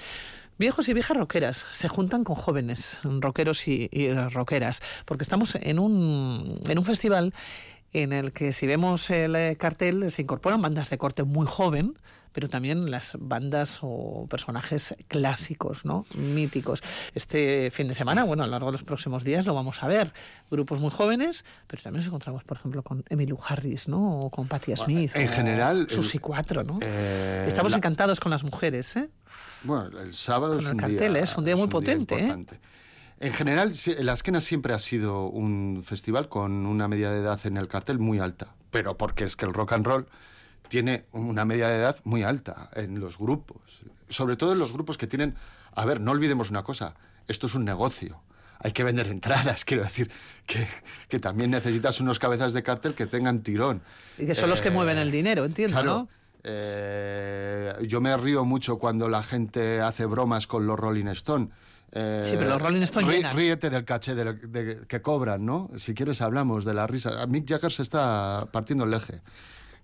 Viejos 0.58 0.88
y 0.88 0.94
viejas 0.94 1.16
rockeras. 1.16 1.66
Se 1.72 1.88
juntan 1.88 2.24
con 2.24 2.34
jóvenes 2.34 2.98
rockeros 3.02 3.68
y, 3.68 3.88
rockeras, 4.30 4.82
porque 5.04 5.22
estamos 5.22 5.54
en 5.54 5.78
un, 5.78 6.60
en 6.66 6.78
un 6.78 6.84
festival 6.84 7.34
en 7.92 8.14
el 8.14 8.32
que 8.32 8.54
si 8.54 8.66
vemos 8.66 9.10
el 9.10 9.36
eh, 9.36 9.56
cartel 9.58 10.10
se 10.10 10.22
incorporan 10.22 10.62
bandas 10.62 10.88
de 10.88 10.96
corte 10.96 11.24
muy 11.24 11.46
joven, 11.46 11.98
pero 12.36 12.50
también 12.50 12.90
las 12.90 13.16
bandas 13.18 13.78
o 13.80 14.26
personajes 14.28 14.94
clásicos, 15.08 15.86
¿no? 15.86 16.04
míticos. 16.14 16.82
Este 17.14 17.70
fin 17.70 17.88
de 17.88 17.94
semana, 17.94 18.24
bueno, 18.24 18.42
a 18.42 18.46
lo 18.46 18.50
largo 18.52 18.66
de 18.66 18.72
los 18.72 18.82
próximos 18.82 19.24
días 19.24 19.46
lo 19.46 19.54
vamos 19.54 19.82
a 19.82 19.86
ver. 19.88 20.12
Grupos 20.50 20.78
muy 20.78 20.90
jóvenes, 20.90 21.46
pero 21.66 21.82
también 21.82 22.00
nos 22.00 22.08
encontramos, 22.08 22.44
por 22.44 22.58
ejemplo, 22.58 22.82
con 22.82 23.04
Emmylou 23.08 23.38
Harris, 23.42 23.88
¿no? 23.88 24.20
O 24.20 24.30
con 24.30 24.48
Patti 24.48 24.76
Smith. 24.76 25.12
en 25.16 25.28
o 25.28 25.32
general, 25.32 25.86
Susi 25.88 26.18
el- 26.18 26.20
4, 26.20 26.62
¿no? 26.62 26.78
eh, 26.82 27.46
Estamos 27.48 27.72
la- 27.72 27.78
encantados 27.78 28.20
con 28.20 28.30
las 28.30 28.44
mujeres, 28.44 28.94
¿eh? 28.96 29.08
Bueno, 29.62 29.98
el 29.98 30.12
sábado 30.12 30.56
Con 30.56 30.60
es 30.60 30.66
el 30.66 30.72
un 30.72 30.78
cartel, 30.78 31.14
día, 31.14 31.22
es 31.22 31.36
un 31.38 31.44
día 31.46 31.56
muy 31.56 31.68
potente, 31.68 32.16
¿eh? 32.16 32.18
importante. 32.20 32.60
En 33.18 33.32
general, 33.32 33.72
la 34.00 34.12
Esquena 34.12 34.42
siempre 34.42 34.74
ha 34.74 34.78
sido 34.78 35.28
un 35.28 35.82
festival 35.86 36.28
con 36.28 36.66
una 36.66 36.86
media 36.86 37.10
de 37.10 37.20
edad 37.20 37.40
en 37.46 37.56
el 37.56 37.66
cartel 37.66 37.98
muy 37.98 38.18
alta, 38.18 38.54
pero 38.70 38.98
porque 38.98 39.24
es 39.24 39.36
que 39.36 39.46
el 39.46 39.54
rock 39.54 39.72
and 39.72 39.86
roll 39.86 40.06
tiene 40.68 41.06
una 41.12 41.44
media 41.44 41.68
de 41.68 41.76
edad 41.78 41.96
muy 42.04 42.22
alta 42.22 42.70
en 42.74 42.98
los 43.00 43.18
grupos, 43.18 43.80
sobre 44.08 44.36
todo 44.36 44.52
en 44.52 44.58
los 44.58 44.72
grupos 44.72 44.98
que 44.98 45.06
tienen, 45.06 45.34
a 45.74 45.84
ver, 45.84 46.00
no 46.00 46.10
olvidemos 46.12 46.50
una 46.50 46.62
cosa, 46.62 46.94
esto 47.28 47.46
es 47.46 47.54
un 47.54 47.64
negocio. 47.64 48.20
Hay 48.58 48.72
que 48.72 48.84
vender 48.84 49.06
entradas, 49.08 49.64
quiero 49.66 49.82
decir, 49.84 50.10
que, 50.46 50.66
que 51.08 51.18
también 51.18 51.50
necesitas 51.50 52.00
unos 52.00 52.18
cabezas 52.18 52.52
de 52.54 52.62
cartel 52.62 52.94
que 52.94 53.06
tengan 53.06 53.42
tirón. 53.42 53.82
Y 54.18 54.24
que 54.26 54.34
son 54.34 54.48
los 54.48 54.60
que 54.62 54.68
Eh, 54.68 54.72
mueven 54.72 54.96
el 54.98 55.10
dinero, 55.10 55.44
entiendo, 55.44 55.74
claro, 55.74 55.92
¿no? 55.98 56.08
eh, 56.42 57.74
yo 57.86 58.00
me 58.00 58.16
río 58.16 58.44
mucho 58.44 58.78
cuando 58.78 59.08
la 59.08 59.22
gente 59.22 59.80
hace 59.80 60.06
bromas 60.06 60.46
con 60.46 60.66
los 60.66 60.78
Rolling 60.78 61.06
Stone. 61.08 61.48
Eh, 61.92 62.24
Sí, 62.30 62.34
pero 62.36 62.50
los 62.50 62.62
Rolling 62.62 62.82
Stone 62.82 63.06
rí-. 63.06 63.22
Ríete 63.34 63.70
del 63.70 63.84
caché 63.84 64.14
de, 64.14 64.32
de- 64.34 64.86
que 64.86 65.00
cobran, 65.02 65.44
¿no? 65.44 65.70
Si 65.76 65.94
quieres 65.94 66.20
hablamos 66.20 66.64
de 66.64 66.74
la 66.74 66.86
risa. 66.86 67.26
Mick 67.26 67.48
Jagger 67.48 67.72
se 67.72 67.82
está 67.82 68.48
partiendo 68.52 68.84
el 68.84 68.94
eje. 68.94 69.20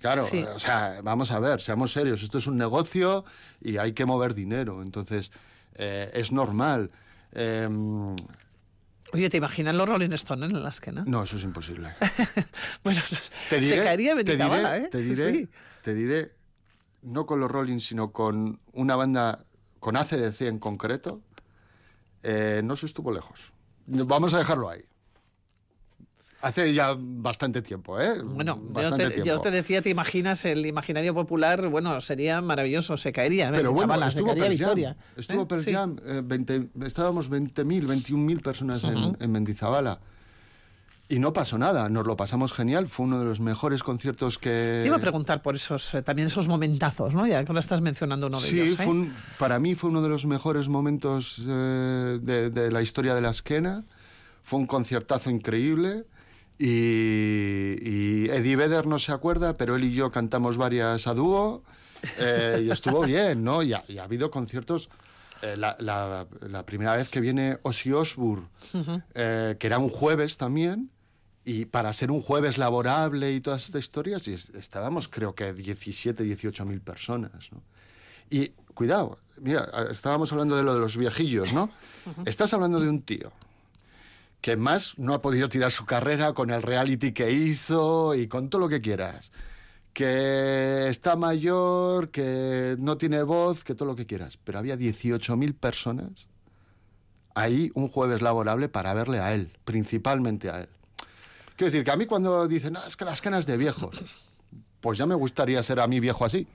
Claro, 0.02 0.26
Sí. 0.26 0.42
o 0.42 0.59
sea, 0.59 1.00
vamos 1.02 1.30
a 1.32 1.38
ver, 1.40 1.61
seamos 1.62 1.92
serios. 1.92 2.23
Esto 2.23 2.37
es 2.38 2.47
un 2.47 2.59
negocio 2.59 3.25
y 3.61 3.78
hay 3.78 3.92
que 3.94 4.04
mover 4.04 4.35
dinero. 4.35 4.82
Entonces, 4.82 5.32
eh, 5.75 6.11
es 6.12 6.30
normal. 6.32 6.90
Eh, 7.32 7.66
Oye, 9.14 9.28
¿te 9.30 9.37
imaginas 9.37 9.75
los 9.75 9.88
Rolling 9.88 10.11
Stone 10.12 10.47
en 10.47 10.62
la 10.62 10.71
esquena? 10.71 11.04
no, 11.06 11.23
eso 11.23 11.37
es 11.37 11.44
imposible. 11.44 11.94
Bueno, 12.85 13.00
Te 13.50 13.61
diré, 13.61 13.76
se 13.78 13.82
caería 13.85 14.14
te 14.16 14.25
diré, 14.25 14.37
bala, 14.49 14.76
¿eh? 14.78 14.88
te 14.90 14.99
diré, 15.02 15.32
Sí. 15.32 15.49
te 15.82 15.94
diré, 15.94 16.32
no 17.02 17.25
con 17.26 17.38
los 17.40 17.50
Rolling, 17.50 17.78
sino 17.78 18.11
con 18.11 18.61
una 18.73 18.97
banda, 18.97 19.44
con 19.80 19.97
ACDC 19.97 20.42
en 20.42 20.59
concreto, 20.59 21.21
eh, 22.23 22.61
no 22.64 22.75
se 22.76 22.87
estuvo 22.87 23.12
lejos. 23.12 23.52
Vamos 23.87 24.32
a 24.35 24.38
dejarlo 24.38 24.71
ahí. 24.71 24.82
Hace 26.42 26.75
ya 26.75 26.96
bastante 26.99 27.62
tiempo, 27.62 28.00
¿eh? 28.00 28.20
Bueno, 28.22 28.61
yo 28.75 28.92
te, 28.96 29.22
yo 29.22 29.40
te 29.40 29.50
decía, 29.52 29.80
te 29.80 29.90
imaginas 29.90 30.44
el 30.44 30.66
imaginario 30.66 31.14
popular, 31.14 31.68
bueno, 31.68 32.00
sería 32.00 32.40
maravilloso, 32.40 32.96
se 32.96 33.12
caería. 33.12 33.52
Pero 33.52 33.72
bueno, 33.72 33.94
se 34.02 34.08
estuvo 34.08 34.34
Pearl 34.34 34.58
Jam. 34.58 34.94
Estuvo 35.16 35.42
¿eh? 35.42 35.46
Pearl 35.46 35.62
Sí. 35.62 35.72
Jam, 35.72 35.96
eh, 36.04 36.20
20 36.25 36.70
estábamos 36.84 37.30
20.000, 37.30 37.87
21.000 37.87 38.42
personas 38.42 38.82
en, 38.82 39.16
en 39.20 39.30
Mendizabala. 39.32 40.00
Y 41.08 41.18
no 41.18 41.32
pasó 41.32 41.58
nada, 41.58 41.88
nos 41.88 42.06
lo 42.06 42.16
pasamos 42.16 42.52
genial. 42.52 42.88
Fue 42.88 43.04
uno 43.06 43.20
de 43.20 43.26
los 43.26 43.38
mejores 43.38 43.82
conciertos 43.84 44.38
que. 44.38 44.80
Te 44.82 44.87
iba 44.87 44.96
a 44.96 45.00
preguntar 45.00 45.42
por 45.42 45.54
esos, 45.54 45.94
eh, 45.94 46.02
también 46.02 46.26
esos 46.26 46.49
momentazos, 46.49 47.14
¿no? 47.14 47.25
Ya 47.26 47.44
que 47.44 47.50
ahora 47.52 47.61
estás 47.61 47.82
mencionando 47.82 48.26
uno 48.28 48.40
de 48.40 48.49
Sí, 48.49 48.61
ellos. 48.61 48.80
¿eh? 48.80 48.82
fue 48.82 48.88
un- 48.92 49.12
para 49.38 49.58
mí 49.61 49.75
fue 49.76 49.90
uno 49.90 50.00
de 50.02 50.08
los 50.08 50.26
mejores 50.26 50.68
momentos 50.68 51.40
eh, 51.46 52.18
de, 52.20 52.50
de 52.50 52.70
la 52.72 52.82
historia 52.82 53.14
de 53.14 53.20
la 53.20 53.30
esquena. 53.30 53.84
Fue 54.42 54.58
un 54.58 54.66
conciertazo 54.66 55.30
increíble. 55.30 56.04
Y, 56.62 57.76
y 58.25 58.31
Eddie 58.31 58.57
Vedder 58.57 58.87
no 58.87 58.99
se 58.99 59.12
acuerda, 59.12 59.57
pero 59.57 59.76
él 59.76 59.85
y 59.85 59.92
yo 59.92 60.11
cantamos 60.11 60.57
varias 60.57 61.07
a 61.07 61.14
dúo. 61.14 61.62
eh, 62.19 62.62
y 62.66 62.71
estuvo 62.71 63.00
bien, 63.07 63.42
¿no? 63.45 63.62
Y 63.62 63.73
ha, 63.73 63.85
y 63.88 63.99
ha 63.99 64.04
habido 64.04 64.31
conciertos. 64.31 64.88
eh, 65.42 65.57
la, 65.57 65.76
la- 65.81 66.26
la 66.49 66.64
primera 66.64 66.95
vez 66.97 67.09
que 67.09 67.21
viene 67.21 67.59
Ozzy 67.62 67.92
Osbourne, 67.92 68.47
eh, 69.14 69.57
que 69.59 69.66
era 69.66 69.78
un 69.78 69.88
jueves 69.88 70.37
también, 70.37 70.90
y 71.45 71.64
para 71.64 71.92
ser 71.92 72.12
un 72.12 72.23
jueves 72.23 72.59
laborable 72.59 73.33
y 73.33 73.40
todas 73.40 73.64
estas 73.64 73.83
historias, 73.83 74.28
y 74.28 74.35
estábamos 74.35 75.09
creo 75.09 75.35
que 75.35 75.52
17, 75.52 76.23
18 76.23 76.64
mil 76.64 76.81
personas, 76.81 77.50
¿no? 77.50 77.61
Y 78.31 78.50
cuidado, 78.75 79.19
mira, 79.40 79.69
estábamos 79.90 80.31
hablando 80.33 80.57
de 80.57 80.62
lo 80.62 80.75
de 80.75 80.81
los 80.81 80.97
viejillos, 80.97 81.52
¿no? 81.52 81.71
Estás 82.25 82.54
hablando 82.54 82.78
de 82.81 82.88
un 82.88 83.02
tío 83.02 83.33
que 84.42 84.56
más 84.56 84.99
no 84.99 85.14
ha 85.14 85.22
podido 85.22 85.49
tirar 85.49 85.70
su 85.70 85.87
carrera 85.87 86.34
con 86.34 86.50
el 86.50 86.61
reality 86.61 87.12
que 87.12 87.30
hizo 87.30 88.14
y 88.14 88.26
con 88.26 88.50
todo 88.50 88.61
lo 88.61 88.68
que 88.68 88.82
quieras. 88.82 89.32
Que 89.94 90.88
está 90.88 91.16
mayor, 91.16 92.11
que 92.11 92.76
no 92.78 92.99
tiene 92.99 93.22
voz, 93.22 93.62
que 93.62 93.75
todo 93.75 93.87
lo 93.87 93.96
que 93.96 94.04
quieras. 94.04 94.38
Pero 94.42 94.58
había 94.58 94.76
18.000 94.76 95.54
personas 95.54 96.28
ahí 97.34 97.70
un 97.75 97.88
jueves 97.88 98.20
laborable 98.20 98.68
para 98.68 98.92
verle 98.94 99.20
a 99.20 99.32
él, 99.32 99.56
principalmente 99.64 100.50
a 100.50 100.62
él. 100.62 100.68
Quiero 101.56 101.70
decir 101.70 101.84
que 101.84 101.90
a 101.92 101.96
mí 101.96 102.06
cuando 102.06 102.49
dicen, 102.49 102.72
no, 102.72 102.84
es 102.84 102.96
que 102.96 103.04
las 103.04 103.20
canas 103.20 103.46
de 103.46 103.56
viejos, 103.56 104.02
pues 104.80 104.99
ya 104.99 105.06
me 105.06 105.14
gustaría 105.14 105.62
ser 105.62 105.78
a 105.78 105.87
mí 105.87 106.00
viejo 106.00 106.25
así. 106.25 106.49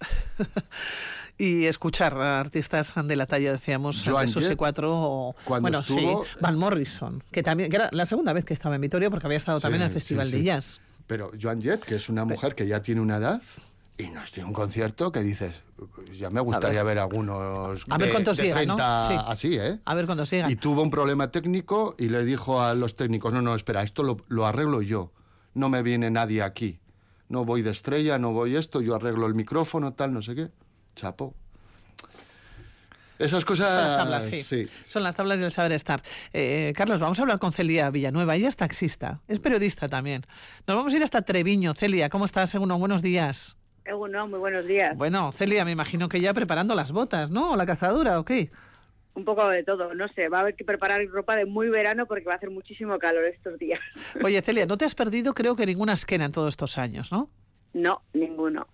Y 1.40 1.66
escuchar 1.66 2.20
a 2.20 2.40
artistas 2.40 2.92
de 3.04 3.14
la 3.14 3.26
talla, 3.26 3.52
decíamos, 3.52 4.02
Joan 4.04 4.26
de 4.26 4.32
Susi 4.32 4.48
Jett, 4.48 4.56
4 4.58 4.90
o, 4.92 5.36
cuando 5.44 5.62
bueno, 5.62 5.78
estuvo- 5.80 6.24
sí, 6.24 6.30
Van 6.40 6.58
Morrison, 6.58 7.22
que 7.30 7.44
también 7.44 7.70
que 7.70 7.76
era 7.76 7.88
la 7.92 8.06
segunda 8.06 8.32
vez 8.32 8.44
que 8.44 8.54
estaba 8.54 8.74
en 8.74 8.80
Vitoria 8.80 9.08
porque 9.08 9.26
había 9.26 9.38
estado 9.38 9.60
también 9.60 9.82
en 9.82 9.86
el 9.86 9.92
Festival 9.92 10.26
sí, 10.26 10.38
de. 10.38 10.42
Jazz. 10.44 10.80
Pero 11.06 11.30
Joan 11.40 11.62
Jett, 11.62 11.82
que 11.84 11.94
es 11.94 12.08
una 12.08 12.24
mujer 12.24 12.54
que 12.56 12.66
ya 12.66 12.82
tiene 12.82 13.00
una 13.00 13.18
edad 13.18 13.40
y 13.96 14.08
nos 14.08 14.32
dio 14.32 14.46
un 14.46 14.52
concierto 14.52 15.10
que 15.12 15.22
dices, 15.22 15.62
ya 16.18 16.28
me 16.30 16.40
gustaría 16.40 16.82
ver. 16.82 16.98
algunos 16.98 17.84
A 17.88 17.98
ver 17.98 18.10
cuántos 18.10 18.36
de 18.36 18.42
llegan, 18.44 18.66
¿no? 18.68 18.74
30 18.76 19.08
Sí. 19.08 19.14
así, 19.26 19.54
¿eh? 19.58 19.78
A 19.84 19.94
ver 19.94 20.06
cuando 20.06 20.26
siga. 20.26 20.50
Y 20.50 20.56
tuvo 20.56 20.82
un 20.82 20.90
problema 20.90 21.30
técnico 21.30 21.94
y 21.98 22.08
le 22.08 22.24
dijo 22.24 22.60
a 22.60 22.74
los 22.74 22.96
técnicos, 22.96 23.32
no, 23.32 23.42
no, 23.42 23.54
espera, 23.54 23.82
esto 23.84 24.02
lo, 24.02 24.18
lo 24.28 24.44
arreglo 24.46 24.82
yo, 24.82 25.12
no 25.54 25.68
me 25.68 25.82
viene 25.82 26.10
nadie 26.10 26.42
aquí, 26.42 26.80
no 27.28 27.44
voy 27.44 27.62
de 27.62 27.70
estrella, 27.70 28.18
no 28.18 28.32
voy 28.32 28.56
esto, 28.56 28.80
yo 28.80 28.96
arreglo 28.96 29.26
el 29.26 29.34
micrófono, 29.34 29.92
tal, 29.94 30.12
no 30.12 30.20
sé 30.20 30.34
qué. 30.34 30.50
Chapo. 30.98 31.32
Esas 33.20 33.44
cosas... 33.44 33.68
Son 33.68 33.84
las 33.84 33.96
tablas, 33.96 34.26
sí. 34.26 34.68
Son 34.84 35.02
las 35.04 35.14
tablas 35.16 35.40
del 35.40 35.50
saber 35.52 35.72
estar. 35.72 36.02
Eh, 36.32 36.72
Carlos, 36.76 36.98
vamos 36.98 37.18
a 37.18 37.22
hablar 37.22 37.38
con 37.38 37.52
Celia 37.52 37.90
Villanueva. 37.90 38.34
Ella 38.34 38.48
es 38.48 38.56
taxista, 38.56 39.20
es 39.28 39.38
periodista 39.38 39.88
también. 39.88 40.22
Nos 40.66 40.76
vamos 40.76 40.92
a 40.92 40.96
ir 40.96 41.02
hasta 41.04 41.22
Treviño. 41.22 41.74
Celia, 41.74 42.08
¿cómo 42.08 42.24
estás? 42.24 42.50
Según 42.50 42.68
buenos 42.80 43.00
días. 43.02 43.56
Bueno, 43.96 44.26
muy 44.26 44.40
buenos 44.40 44.66
días. 44.66 44.96
Bueno, 44.96 45.30
Celia, 45.30 45.64
me 45.64 45.70
imagino 45.70 46.08
que 46.08 46.20
ya 46.20 46.34
preparando 46.34 46.74
las 46.74 46.90
botas, 46.90 47.30
¿no? 47.30 47.52
¿O 47.52 47.56
la 47.56 47.64
cazadura 47.64 48.18
o 48.18 48.24
qué? 48.24 48.50
Un 49.14 49.24
poco 49.24 49.48
de 49.48 49.62
todo, 49.62 49.94
no 49.94 50.06
sé, 50.08 50.28
va 50.28 50.38
a 50.38 50.40
haber 50.42 50.54
que 50.54 50.64
preparar 50.64 51.04
ropa 51.06 51.36
de 51.36 51.44
muy 51.44 51.68
verano 51.68 52.06
porque 52.06 52.24
va 52.24 52.34
a 52.34 52.36
hacer 52.36 52.50
muchísimo 52.50 52.98
calor 52.98 53.24
estos 53.24 53.58
días. 53.58 53.80
Oye, 54.22 54.40
Celia, 54.42 54.66
no 54.66 54.76
te 54.76 54.84
has 54.84 54.94
perdido 54.94 55.34
creo 55.34 55.56
que 55.56 55.66
ninguna 55.66 55.94
esquena 55.94 56.24
en 56.24 56.32
todos 56.32 56.50
estos 56.50 56.76
años, 56.76 57.10
¿no? 57.10 57.30
No, 57.72 58.02
ninguno. 58.12 58.66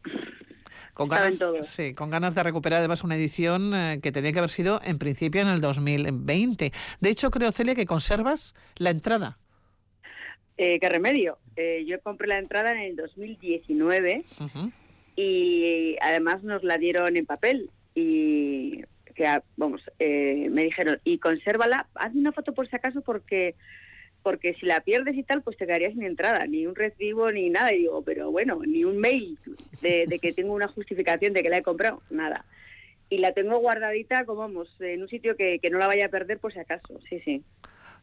Con 0.93 1.09
ganas, 1.09 1.43
sí, 1.63 1.95
con 1.95 2.11
ganas 2.11 2.35
de 2.35 2.43
recuperar 2.43 2.79
además 2.79 3.03
una 3.05 3.17
edición 3.17 3.75
eh, 3.75 4.01
que 4.03 4.13
tenía 4.13 4.33
que 4.33 4.39
haber 4.39 4.51
sido 4.51 4.81
en 4.85 4.99
principio 4.99 5.43
en 5.43 5.49
el 5.49 5.61
2020. 5.61 6.73
De 7.01 7.11
hecho, 7.11 7.31
creo, 7.31 7.53
Celia, 7.53 7.75
que 7.75 7.87
conservas 7.87 8.55
la 8.77 8.91
entrada. 8.91 9.39
Eh, 10.57 10.79
¿Qué 10.79 10.89
remedio? 10.89 11.39
Eh, 11.57 11.85
yo 11.87 12.01
compré 12.01 12.29
la 12.29 12.39
entrada 12.39 12.73
en 12.73 12.79
el 12.79 12.97
2019 12.97 14.25
Ujú. 14.41 14.73
y 15.17 15.97
además 16.01 16.43
nos 16.45 16.63
la 16.63 16.79
dieron 16.79 17.17
en 17.17 17.27
papel 17.27 17.71
y 17.95 18.83
que 19.15 19.27
ah, 19.27 19.43
vamos 19.57 19.83
eh, 19.99 20.49
me 20.51 20.65
dijeron 20.65 21.01
y 21.05 21.19
consérvala 21.19 21.87
hazme 21.95 22.21
una 22.21 22.33
foto 22.33 22.53
por 22.53 22.69
si 22.69 22.75
acaso 22.75 23.01
porque 23.03 23.55
porque 24.25 24.55
si 24.55 24.67
la 24.67 24.81
pierdes 24.81 25.17
y 25.17 25.23
tal 25.23 25.43
pues 25.43 25.57
te 25.57 25.67
quedarías 25.67 25.93
sin 25.93 26.03
entrada 26.03 26.45
ni 26.47 26.67
un 26.67 26.75
recibo 26.75 27.31
ni 27.31 27.51
nada. 27.51 27.73
Y 27.73 27.81
digo 27.81 28.03
pero 28.03 28.33
bueno 28.33 28.61
ni 28.67 28.83
un 28.83 28.99
mail 28.99 29.39
de, 29.81 30.07
de 30.09 30.19
que 30.19 30.33
tengo 30.33 30.55
una 30.55 30.67
justificación 30.67 31.33
de 31.35 31.43
que 31.45 31.51
la 31.51 31.59
he 31.59 31.63
comprado 31.63 32.03
nada. 32.11 32.45
Y 33.11 33.19
la 33.19 33.33
tengo 33.33 33.59
guardadita 33.59 34.25
como 34.25 34.41
vamos 34.41 34.75
en 34.81 35.03
un 35.03 35.09
sitio 35.09 35.37
que, 35.37 35.61
que 35.61 35.71
no 35.71 35.79
la 35.79 35.87
vaya 35.87 36.07
a 36.07 36.09
perder 36.09 36.39
por 36.39 36.53
si 36.53 36.59
acaso 36.59 36.99
sí 37.09 37.21
sí. 37.21 37.45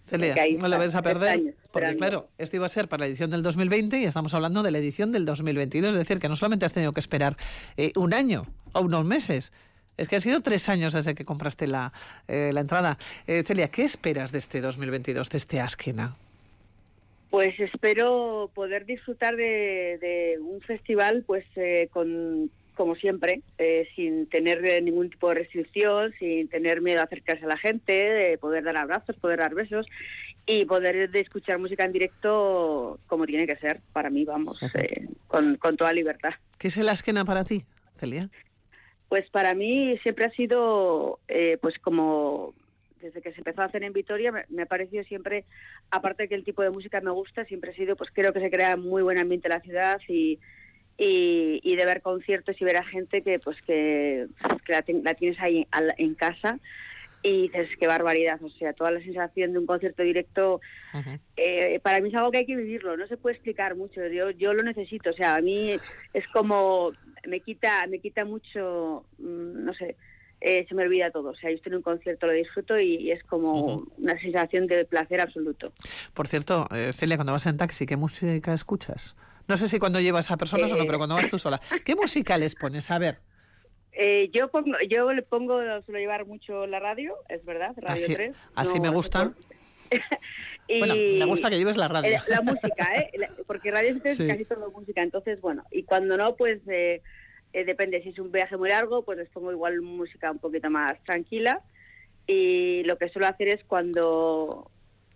Celia, 0.06 0.36
no 0.60 0.68
la 0.68 0.78
vas 0.78 0.96
a 0.96 1.02
perder, 1.02 1.56
porque 1.72 1.96
claro, 1.96 2.28
esto 2.38 2.56
iba 2.56 2.66
a 2.66 2.70
ser 2.70 2.88
para 2.88 3.02
la 3.02 3.08
edición 3.08 3.30
del 3.30 3.44
2020 3.44 4.00
y 4.00 4.06
estamos 4.06 4.34
hablando 4.34 4.64
de 4.64 4.72
la 4.72 4.80
edición 4.80 5.12
del 5.12 5.26
2022, 5.26 5.92
es 5.92 5.98
decir, 5.98 6.20
que 6.20 6.28
no 6.28 6.36
solamente 6.36 6.66
has 6.66 6.74
tenido 6.74 6.92
que 6.92 7.00
esperar 7.00 7.38
eh, 7.78 7.92
un 7.96 8.14
año 8.14 8.46
o 8.74 8.82
unos 8.82 9.06
meses, 9.06 9.54
es 9.98 10.08
que 10.08 10.16
ha 10.16 10.20
sido 10.20 10.42
tres 10.42 10.70
años 10.70 10.94
desde 10.94 11.16
que 11.16 11.26
compraste 11.26 11.68
la, 11.68 11.94
eh, 12.28 12.52
la 12.54 12.62
entrada. 12.62 12.98
Eh, 13.28 13.44
Celia, 13.46 13.70
¿qué 13.70 13.84
esperas 13.84 14.32
de 14.32 14.38
este 14.38 14.62
2022, 14.62 15.30
de 15.30 15.38
este 15.38 15.60
Askena? 15.60 16.16
Pues 17.30 17.58
espero 17.60 18.50
poder 18.54 18.86
disfrutar 18.86 19.36
de, 19.36 19.98
de 20.02 20.38
un 20.42 20.60
festival, 20.62 21.24
pues 21.26 21.46
eh, 21.56 21.88
con 21.92 22.50
como 22.76 22.96
siempre, 22.96 23.42
eh, 23.58 23.88
sin 23.96 24.26
tener 24.28 24.82
ningún 24.82 25.10
tipo 25.10 25.30
de 25.30 25.36
restricción, 25.36 26.14
sin 26.18 26.48
tener 26.48 26.82
miedo 26.82 27.02
a 27.02 27.04
acercarse 27.04 27.46
a 27.46 27.48
la 27.48 27.58
gente, 27.58 27.92
de 27.92 28.38
poder 28.38 28.64
dar 28.64 28.76
abrazos, 28.78 29.16
poder 29.18 29.40
dar 29.40 29.54
besos 29.54 29.86
y 30.48 30.66
poder 30.66 31.12
de 31.12 31.20
escuchar 31.20 31.60
música 31.60 31.84
en 31.84 31.92
directo 31.92 32.98
como 33.08 33.28
tiene 33.28 33.46
que 33.46 33.58
ser, 33.58 33.82
para 33.94 34.10
mí, 34.10 34.26
vamos, 34.26 34.60
con, 35.28 35.58
con 35.58 35.78
toda 35.78 35.94
libertad. 35.94 36.32
¿Qué 36.58 36.70
es 36.70 36.78
el 36.78 36.90
Askena 36.90 37.24
para 37.24 37.44
ti, 37.44 37.66
Celia? 37.98 38.30
Pues 39.12 39.30
para 39.30 39.54
mí 39.54 39.98
siempre 40.04 40.24
ha 40.24 40.30
sido, 40.30 41.20
eh, 41.28 41.58
pues 41.62 41.78
como 41.80 42.54
desde 43.02 43.22
que 43.22 43.34
se 43.34 43.40
empezó 43.40 43.62
a 43.62 43.66
hacer 43.66 43.84
en 43.84 43.92
Vitoria, 43.92 44.32
me, 44.48 44.62
ha 44.62 44.66
parecido 44.66 45.04
siempre, 45.04 45.44
aparte 45.90 46.24
de 46.24 46.30
que 46.30 46.36
el 46.36 46.46
tipo 46.46 46.62
de 46.62 46.70
música 46.70 47.02
me 47.02 47.12
gusta, 47.12 47.44
siempre 47.44 47.72
ha 47.72 47.76
sido, 47.76 47.98
pues 47.98 48.10
creo 48.14 48.32
que 48.32 48.40
se 48.40 48.50
crea 48.50 48.78
muy 48.78 49.04
buen 49.04 49.18
ambiente 49.18 49.50
en 49.50 49.54
la 49.56 49.60
ciudad 49.60 50.00
y, 50.08 50.40
y, 50.98 51.76
de 51.76 51.86
ver 51.86 52.02
conciertos 52.02 52.56
y 52.62 52.64
ver 52.64 52.78
a 52.78 52.86
gente 52.86 53.22
que 53.22 53.38
pues 53.40 53.62
que, 53.64 54.28
la, 54.70 54.82
ten- 54.82 55.04
la 55.04 55.14
tienes 55.14 55.42
ahí 55.42 55.68
en 55.98 56.16
casa 56.16 56.58
y 57.24 57.44
dices 57.44 57.70
qué 57.80 57.88
barbaridad, 57.88 58.42
o 58.44 58.50
sea, 58.50 58.74
toda 58.74 58.92
la 58.92 59.00
sensación 59.02 59.54
de 59.54 59.60
un 59.60 59.66
concierto 59.66 60.02
directo 60.04 60.60
eh, 61.38 61.80
para 61.84 62.00
mí 62.00 62.10
es 62.10 62.16
algo 62.16 62.32
que 62.32 62.40
hay 62.40 62.46
que 62.46 62.56
vivirlo, 62.56 62.98
no 62.98 63.08
se 63.08 63.18
puede 63.18 63.36
explicar 63.36 63.76
mucho. 63.76 64.06
Yo, 64.08 64.32
yo 64.32 64.54
lo 64.54 64.64
necesito, 64.64 65.12
o 65.12 65.14
sea, 65.14 65.36
a 65.36 65.42
mí 65.42 65.72
es 66.14 66.28
como 66.34 66.92
me 67.28 67.40
quita, 67.42 67.86
me 67.88 68.00
quita 68.00 68.26
mucho, 68.26 69.06
mm, 69.20 69.64
no 69.66 69.74
sé, 69.76 69.96
eh, 70.42 70.66
se 70.68 70.74
me 70.74 70.82
olvida 70.84 71.12
todo. 71.12 71.30
O 71.30 71.36
sea, 71.36 71.52
yo 71.52 71.58
estoy 71.58 71.72
en 71.72 71.78
un 71.78 71.84
concierto, 71.84 72.26
lo 72.26 72.34
disfruto 72.34 72.80
y, 72.80 72.96
y 72.96 73.12
es 73.12 73.24
como 73.26 73.86
una 73.98 74.20
sensación 74.20 74.66
de 74.66 74.86
placer 74.86 75.22
absoluto. 75.22 75.72
Por 76.16 76.28
cierto, 76.28 76.68
eh, 76.74 76.92
Celia, 76.94 77.18
cuando 77.18 77.34
vas 77.34 77.46
en 77.46 77.58
taxi, 77.58 77.86
¿qué 77.86 77.96
música 77.98 78.52
escuchas? 78.54 79.16
No 79.48 79.56
sé 79.58 79.68
si 79.68 79.78
cuando 79.78 80.00
llevas 80.00 80.32
a 80.32 80.38
personas 80.38 80.72
o 80.72 80.76
no, 80.78 80.84
Eh. 80.84 80.86
pero 80.88 80.98
cuando 80.98 81.16
vas 81.16 81.30
tú 81.30 81.38
sola. 81.38 81.62
¿Qué 81.86 81.96
música 81.96 82.38
les 82.40 82.56
pones? 82.56 82.90
A 82.90 82.98
ver. 82.98 83.20
Eh, 83.94 84.30
yo 84.32 84.50
pongo, 84.50 84.78
yo 84.90 85.12
le 85.12 85.22
pongo, 85.22 85.60
suelo 85.84 86.00
llevar 86.00 86.26
mucho 86.26 86.66
la 86.68 86.80
radio, 86.80 87.16
es 87.30 87.44
verdad, 87.46 87.74
Radio 87.78 87.96
Así- 87.96 88.14
3. 88.14 88.36
así 88.56 88.78
no- 88.78 88.84
me 88.84 88.90
gusta. 88.90 89.34
y, 90.68 90.80
Bueno, 90.80 90.96
me 90.96 91.26
gusta 91.26 91.50
que 91.50 91.58
lleves 91.58 91.76
la 91.78 91.88
radio. 91.90 92.16
Eh, 92.18 92.22
la 92.28 92.42
música, 92.42 92.94
¿eh? 92.96 93.12
La- 93.18 93.30
porque 93.46 93.72
radio 93.72 93.98
es 94.04 94.16
Sí. 94.16 94.28
casi 94.28 94.46
todo 94.46 94.72
música. 94.72 95.02
Entonces, 95.04 95.42
bueno, 95.42 95.64
y 95.72 95.84
cuando 95.84 96.16
no, 96.18 96.36
pues 96.36 96.62
eh, 96.70 97.02
eh, 97.54 97.66
depende. 97.66 98.02
Si 98.02 98.10
es 98.10 98.20
un 98.20 98.32
viaje 98.32 98.56
muy 98.56 98.70
largo, 98.70 99.04
pues 99.04 99.18
les 99.18 99.30
pongo 99.30 99.52
igual 99.52 99.82
música 99.82 100.32
un 100.32 100.40
poquito 100.40 100.70
más 100.70 101.04
tranquila. 101.04 101.62
Y 102.28 102.84
lo 102.84 102.98
que 102.98 103.10
suelo 103.10 103.28
hacer 103.28 103.50
es 103.50 103.64
cuando, 103.66 104.72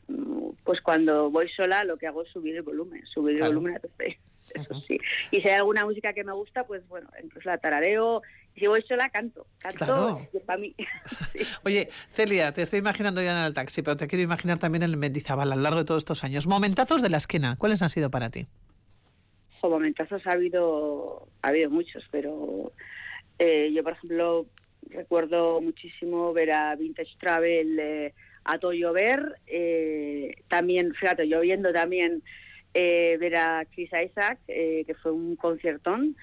mm, 0.09 0.49
pues 0.65 0.81
cuando 0.81 1.29
voy 1.31 1.47
sola, 1.49 1.85
lo 1.85 1.95
que 1.97 2.07
hago 2.07 2.23
es 2.23 2.29
subir 2.29 2.57
el 2.57 2.63
volumen, 2.63 3.05
subir 3.05 3.37
Claro. 3.37 3.51
el 3.51 3.55
volumen 3.55 3.75
a 3.77 3.79
tope. 3.79 4.19
Eso 4.53 4.73
sí. 4.81 4.97
Y 5.31 5.41
si 5.41 5.47
hay 5.49 5.55
alguna 5.55 5.85
música 5.85 6.13
que 6.13 6.23
me 6.23 6.33
gusta, 6.33 6.63
pues 6.65 6.87
bueno, 6.87 7.09
incluso 7.23 7.49
la 7.49 7.57
tarareo. 7.57 8.21
Y 8.55 8.61
si 8.61 8.67
voy 8.67 8.81
sola, 8.83 9.09
canto. 9.09 9.45
Canto 9.59 9.77
Claro. 9.85 10.19
para 10.45 10.59
mí. 10.59 10.73
Sí. 11.31 11.39
Oye, 11.65 11.89
Celia, 12.11 12.53
te 12.53 12.61
estoy 12.61 12.79
imaginando 12.79 13.21
ya 13.21 13.31
en 13.37 13.45
el 13.45 13.53
taxi, 13.53 13.81
pero 13.81 13.97
te 13.97 14.07
quiero 14.07 14.23
imaginar 14.23 14.59
también 14.59 14.83
en 14.83 14.91
el 14.91 14.97
Mendizábal 14.97 15.51
a 15.51 15.55
lo 15.55 15.61
largo 15.61 15.79
de 15.79 15.85
todos 15.85 16.01
estos 16.01 16.23
años. 16.23 16.47
Momentazos 16.47 17.01
de 17.01 17.09
la 17.09 17.17
esquina, 17.17 17.55
¿cuáles 17.57 17.81
han 17.81 17.89
sido 17.89 18.09
para 18.09 18.29
ti? 18.29 18.47
Jo, 19.59 19.69
momentazos 19.69 20.25
ha 20.27 20.31
habido, 20.31 21.27
ha 21.41 21.49
habido 21.49 21.69
muchos, 21.69 22.03
pero 22.11 22.71
eh, 23.39 23.71
yo, 23.73 23.83
por 23.83 23.93
ejemplo, 23.93 24.45
recuerdo 24.89 25.59
muchísimo 25.61 26.31
ver 26.31 26.51
a 26.51 26.75
Vintage 26.75 27.17
Travel 27.19 27.79
eh, 27.79 28.13
a 28.45 28.59
todo 28.59 28.71
llover, 28.73 29.39
eh, 29.47 30.35
también, 30.47 30.93
fíjate, 30.93 31.25
lloviendo 31.25 31.73
también, 31.73 32.21
eh, 32.75 33.17
ver 33.19 33.35
a 33.37 33.65
Chris 33.73 33.89
Isaac, 34.05 34.37
eh, 34.47 34.83
que 34.85 34.93
fue 34.93 35.11
un 35.11 35.35
conciertón, 35.35 36.15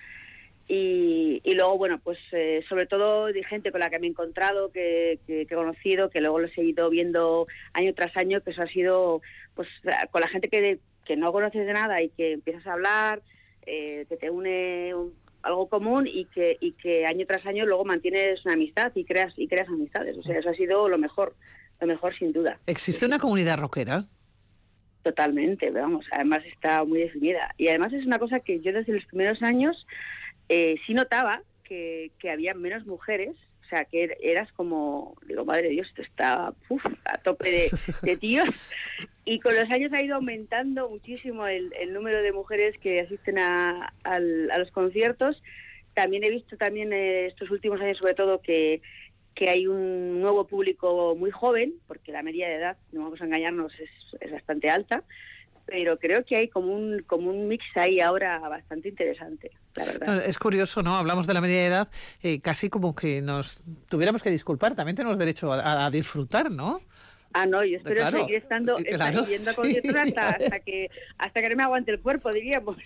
y, 0.68 1.40
y 1.44 1.54
luego, 1.54 1.76
bueno, 1.76 1.98
pues 2.02 2.18
eh, 2.32 2.62
sobre 2.68 2.86
todo 2.86 3.26
de 3.26 3.42
gente 3.44 3.72
con 3.72 3.80
la 3.80 3.90
que 3.90 3.98
me 3.98 4.06
he 4.06 4.10
encontrado, 4.10 4.70
que, 4.70 5.18
que- 5.26 5.42
he 5.42 5.46
conocido, 5.46 6.08
que 6.08 6.20
luego 6.20 6.38
los 6.38 6.56
he 6.56 6.62
ido 6.62 6.88
viendo 6.88 7.46
año 7.72 7.92
tras 7.94 8.16
año, 8.16 8.40
que 8.42 8.50
eso 8.52 8.62
ha 8.62 8.66
sido, 8.68 9.20
pues, 9.54 9.68
con 10.12 10.20
la 10.20 10.28
gente 10.28 10.48
que, 10.48 10.78
que 11.04 11.16
no 11.16 11.32
conoces 11.32 11.66
de 11.66 11.72
nada 11.72 12.00
y 12.00 12.10
que 12.10 12.32
empiezas 12.32 12.66
a 12.66 12.74
hablar, 12.74 13.22
eh, 13.66 14.06
que 14.08 14.16
te 14.16 14.30
une 14.30 14.94
un- 14.94 15.14
algo 15.42 15.68
común 15.68 16.06
y 16.06 16.26
que, 16.26 16.56
y 16.60 16.72
que 16.72 17.04
año 17.04 17.26
tras 17.26 17.44
año 17.46 17.66
luego 17.66 17.84
mantienes 17.84 18.44
una 18.44 18.54
amistad 18.54 18.92
y 18.94 19.04
creas, 19.04 19.34
y 19.36 19.48
creas 19.48 19.68
amistades. 19.68 20.16
O 20.16 20.22
sea, 20.22 20.36
eso 20.38 20.50
ha 20.50 20.54
sido 20.54 20.88
lo 20.88 20.98
mejor, 20.98 21.34
lo 21.80 21.88
mejor 21.88 22.14
sin 22.16 22.32
duda. 22.32 22.60
¿Existe 22.66 23.04
una 23.06 23.18
comunidad 23.18 23.58
rockera? 23.58 24.04
Totalmente, 25.02 25.70
vamos, 25.70 26.06
además 26.12 26.40
está 26.46 26.84
muy 26.84 27.00
definida. 27.00 27.52
Y 27.58 27.68
además 27.68 27.92
es 27.92 28.06
una 28.06 28.18
cosa 28.18 28.40
que 28.40 28.60
yo 28.60 28.72
desde 28.72 28.92
los 28.92 29.04
primeros 29.06 29.42
años 29.42 29.86
eh, 30.48 30.76
sí 30.86 30.94
notaba 30.94 31.42
que, 31.64 32.12
que 32.20 32.30
había 32.30 32.54
menos 32.54 32.86
mujeres, 32.86 33.34
o 33.64 33.68
sea, 33.68 33.84
que 33.86 34.04
er- 34.04 34.16
eras 34.22 34.52
como, 34.52 35.16
digo, 35.26 35.44
madre 35.44 35.64
de 35.64 35.68
Dios, 35.70 35.88
esto 35.88 36.02
está 36.02 36.52
uf, 36.68 36.84
a 37.04 37.18
tope 37.18 37.50
de, 37.50 37.70
de 38.02 38.16
tíos. 38.16 38.48
Y 39.24 39.40
con 39.40 39.54
los 39.56 39.68
años 39.70 39.92
ha 39.92 40.02
ido 40.02 40.14
aumentando 40.16 40.88
muchísimo 40.88 41.46
el, 41.46 41.72
el 41.80 41.92
número 41.92 42.22
de 42.22 42.32
mujeres 42.32 42.76
que 42.78 43.00
asisten 43.00 43.38
a, 43.38 43.92
al- 44.04 44.50
a 44.52 44.58
los 44.58 44.70
conciertos. 44.70 45.42
También 45.94 46.22
he 46.24 46.30
visto 46.30 46.56
también 46.56 46.92
eh, 46.92 47.26
estos 47.26 47.50
últimos 47.50 47.80
años, 47.80 47.98
sobre 47.98 48.14
todo, 48.14 48.40
que, 48.40 48.82
que 49.34 49.48
hay 49.48 49.66
un 49.66 50.20
nuevo 50.20 50.46
público 50.46 51.14
muy 51.16 51.30
joven, 51.30 51.74
porque 51.86 52.12
la 52.12 52.22
media 52.22 52.48
de 52.48 52.56
edad, 52.56 52.76
no 52.92 53.04
vamos 53.04 53.20
a 53.20 53.24
engañarnos, 53.24 53.72
es, 53.78 54.30
bastante 54.30 54.70
alta, 54.70 55.04
pero 55.66 55.98
creo 55.98 56.24
que 56.24 56.36
hay 56.36 56.48
como 56.48 56.74
un, 56.74 57.02
como 57.06 57.30
un 57.30 57.48
mix 57.48 57.64
ahí 57.76 58.00
ahora 58.00 58.38
bastante 58.40 58.88
interesante, 58.88 59.50
la 59.76 59.84
verdad. 59.84 60.24
Es 60.26 60.38
curioso, 60.38 60.82
¿no? 60.82 60.96
Hablamos 60.96 61.26
de 61.26 61.34
la 61.34 61.40
media 61.40 61.66
edad, 61.66 61.88
eh, 62.22 62.40
casi 62.40 62.68
como 62.68 62.94
que 62.94 63.22
nos 63.22 63.62
tuviéramos 63.88 64.22
que 64.22 64.30
disculpar. 64.30 64.74
También 64.74 64.96
tenemos 64.96 65.18
derecho 65.18 65.52
a, 65.52 65.86
a 65.86 65.90
disfrutar, 65.90 66.50
¿no? 66.50 66.80
Ah, 67.34 67.46
no, 67.46 67.64
yo 67.64 67.78
espero 67.78 67.96
Claro, 67.96 68.18
seguir 68.20 68.36
estando 68.36 68.76
estar 68.78 68.94
claro, 69.12 69.26
yendo 69.26 69.50
a 69.50 69.52
sí. 69.54 69.56
conciertos 69.60 69.96
hasta, 69.96 70.28
hasta 70.30 70.60
que 70.60 70.90
hasta 71.18 71.40
que 71.40 71.48
no 71.48 71.56
me 71.56 71.62
aguante 71.62 71.90
el 71.90 72.00
cuerpo, 72.00 72.30
diríamos. 72.32 72.76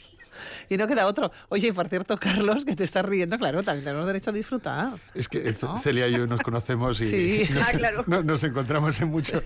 Y 0.69 0.77
no 0.77 0.87
queda 0.87 1.07
otro. 1.07 1.31
Oye, 1.49 1.69
y 1.69 1.73
por 1.73 1.89
cierto, 1.89 2.17
Carlos, 2.17 2.65
que 2.65 2.77
te 2.77 2.85
estás 2.85 3.05
riendo, 3.05 3.39
claro, 3.39 3.63
también 3.63 3.85
tenemos 3.85 4.07
derecho 4.07 4.31
a 4.31 4.33
disfrutar. 4.33 5.01
Es 5.15 5.29
que. 5.29 5.53
Celia 5.81 6.09
y 6.09 6.13
yo 6.13 6.27
nos 6.27 6.41
conocemos 6.41 7.01
y 7.01 7.07
Sí. 7.47 7.55
nos, 7.55 7.69
Ah, 7.69 7.73
claro. 7.73 8.05
no- 8.07 8.23
nos 8.23 8.43
encontramos 8.45 9.01
en 9.01 9.09
muchos, 9.09 9.43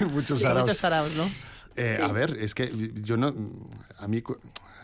en 0.00 0.08
muchos 0.12 0.38
Sí, 0.38 0.44
saraos. 0.44 0.62
muchos 0.66 0.78
saraos, 0.78 1.14
¿no? 1.16 1.30
Eh, 1.76 1.98
A 2.02 2.08
ver, 2.12 2.36
es 2.38 2.54
que 2.54 2.70
yo 2.96 3.16
no. 3.16 3.34
A 3.98 4.08
mí. 4.08 4.22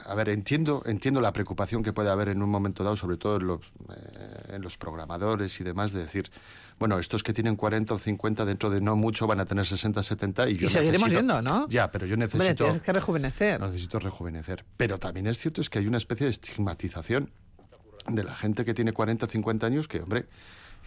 A 0.07 0.15
ver, 0.15 0.31
entiendo, 0.31 0.83
entiendo 0.87 1.21
la 1.21 1.35
preocupación 1.35 1.83
que 1.83 1.93
puede 1.93 2.09
haber 2.09 2.29
en 2.31 2.43
un 2.43 2.49
momento 2.49 2.83
dado, 2.83 2.97
sobre 2.97 3.19
todo 3.19 3.37
en 3.37 3.47
los, 3.47 3.61
eh, 3.91 4.55
en 4.55 4.63
los 4.63 4.79
programadores 4.79 5.61
y 5.61 5.65
demás, 5.65 5.93
de 5.93 6.01
decir, 6.01 6.31
bueno, 6.79 6.99
estos 6.99 7.23
que 7.23 7.33
tienen 7.33 7.57
40 7.57 7.95
o 7.95 7.99
50 7.99 8.45
dentro 8.45 8.71
de 8.71 8.81
no 8.81 8.97
mucho 8.97 9.27
van 9.27 9.41
a 9.41 9.47
tener 9.47 9.67
60, 9.67 10.03
70 10.03 10.49
y 10.51 10.57
yo 10.59 10.67
Y 10.67 10.69
seguiremos 10.69 11.11
yendo, 11.11 11.43
¿no? 11.43 11.69
Ya, 11.69 11.91
pero 11.91 12.07
yo 12.07 12.15
Hombre, 12.15 12.27
necesito, 12.29 12.65
tienes 12.65 12.83
que 12.83 12.93
rejuvenecer. 12.93 13.61
necesito 13.61 13.99
rejuvenecer. 13.99 14.65
Pero 14.77 14.99
también 14.99 15.27
es 15.27 15.39
cierto 15.39 15.61
es 15.61 15.71
que 15.71 15.79
hay 15.81 15.87
una 15.87 15.97
especie 15.99 16.27
de 16.27 16.31
estigmatización 16.31 17.31
de 18.07 18.25
la 18.25 18.35
gente 18.35 18.65
que 18.65 18.75
tiene 18.75 18.93
40, 18.93 19.27
50 19.27 19.67
años 19.67 19.89
que, 19.89 20.01
hombre, 20.01 20.27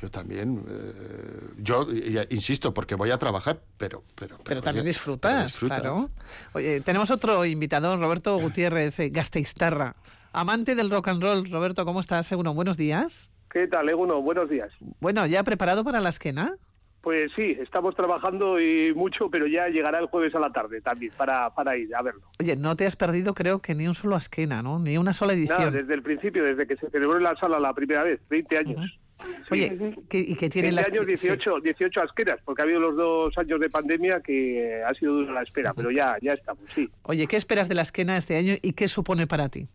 yo 0.02 0.10
también, 0.10 0.64
eh, 0.68 1.50
yo 1.60 1.88
insisto, 2.30 2.74
porque 2.74 2.96
voy 2.96 3.12
a 3.12 3.18
trabajar, 3.18 3.62
pero... 3.78 4.04
Pero, 4.16 4.40
Pero 4.44 4.62
también 4.62 4.84
oye, 4.84 4.90
disfrutas, 4.90 5.32
pero 5.32 5.46
disfrutas. 5.46 5.80
claro. 5.82 6.10
Oye, 6.54 6.82
tenemos 6.82 7.12
otro 7.12 7.46
invitado, 7.46 7.96
Roberto 7.98 8.36
Gutiérrez 8.40 8.98
eh, 9.00 9.10
Gasteiztarra, 9.10 9.96
amante 10.32 10.74
del 10.74 10.90
rock 10.90 11.10
and 11.10 11.22
roll. 11.22 11.52
Roberto, 11.52 11.86
¿cómo 11.86 12.00
estás? 12.00 12.26
Seguno, 12.26 12.54
buenos 12.54 12.78
días. 12.78 13.30
¿Qué 13.52 13.68
tal, 13.68 13.90
Eguno? 13.90 14.22
Buenos 14.22 14.50
días. 14.50 14.72
Bueno, 15.00 15.26
¿ya 15.28 15.44
preparado 15.44 15.84
para 15.84 16.00
la 16.00 16.10
esquena? 16.10 16.56
Pues 17.02 17.32
sí, 17.36 17.58
estamos 17.60 17.96
trabajando 17.96 18.60
y 18.60 18.94
mucho, 18.94 19.28
pero 19.30 19.48
ya 19.48 19.68
llegará 19.70 19.98
el 20.00 20.06
jueves 20.06 20.36
a 20.36 20.40
la 20.40 20.52
tarde 20.52 20.82
también 20.82 21.12
para, 21.18 21.50
para 21.56 21.76
ir 21.76 21.94
a 21.96 22.02
verlo. 22.04 22.22
Oye, 22.40 22.56
no 22.56 22.76
te 22.76 22.86
has 22.86 22.96
perdido 22.96 23.34
creo 23.34 23.58
que 23.60 23.74
ni 23.74 23.88
un 23.88 23.96
solo 23.96 24.16
Asquena, 24.16 24.62
¿no? 24.62 24.78
Ni 24.78 24.98
una 25.00 25.12
sola 25.12 25.34
edición. 25.34 25.58
Nada, 25.60 25.72
desde 25.72 25.94
el 25.96 26.04
principio, 26.04 26.44
desde 26.44 26.68
que 26.68 26.78
se 26.78 26.90
celebró 26.92 27.18
en 27.18 27.24
la 27.24 27.36
sala 27.38 27.60
la 27.60 27.74
primera 27.74 28.04
vez, 28.04 28.20
20 28.30 28.58
años. 28.58 29.00
Sí. 29.20 29.28
Oye, 29.52 29.96
¿qué- 30.10 30.20
¿y 30.20 30.36
qué 30.36 30.50
tienen 30.50 30.76
20 30.76 30.76
las 30.76 30.88
años, 30.90 31.20
sí. 31.20 31.28
18, 31.28 31.60
18 31.62 32.02
asqueras, 32.04 32.40
porque 32.46 32.62
ha 32.62 32.66
habido 32.66 32.80
los 32.80 32.96
dos 32.96 33.38
años 33.38 33.60
de 33.60 33.70
pandemia 33.70 34.20
que 34.22 34.82
ha 34.88 34.94
sido 34.94 35.14
dura 35.14 35.34
la 35.34 35.42
espera, 35.42 35.74
pero 35.74 35.90
ya, 35.92 36.18
ya 36.22 36.34
estamos, 36.34 36.64
sí. 36.70 36.88
Oye, 37.04 37.26
¿qué 37.28 37.36
esperas 37.36 37.68
de 37.68 37.76
la 37.76 37.82
Asquena 37.82 38.16
este 38.18 38.38
año 38.38 38.54
y 38.62 38.74
qué 38.74 38.88
supone 38.88 39.26
para 39.28 39.50
ti? 39.50 39.68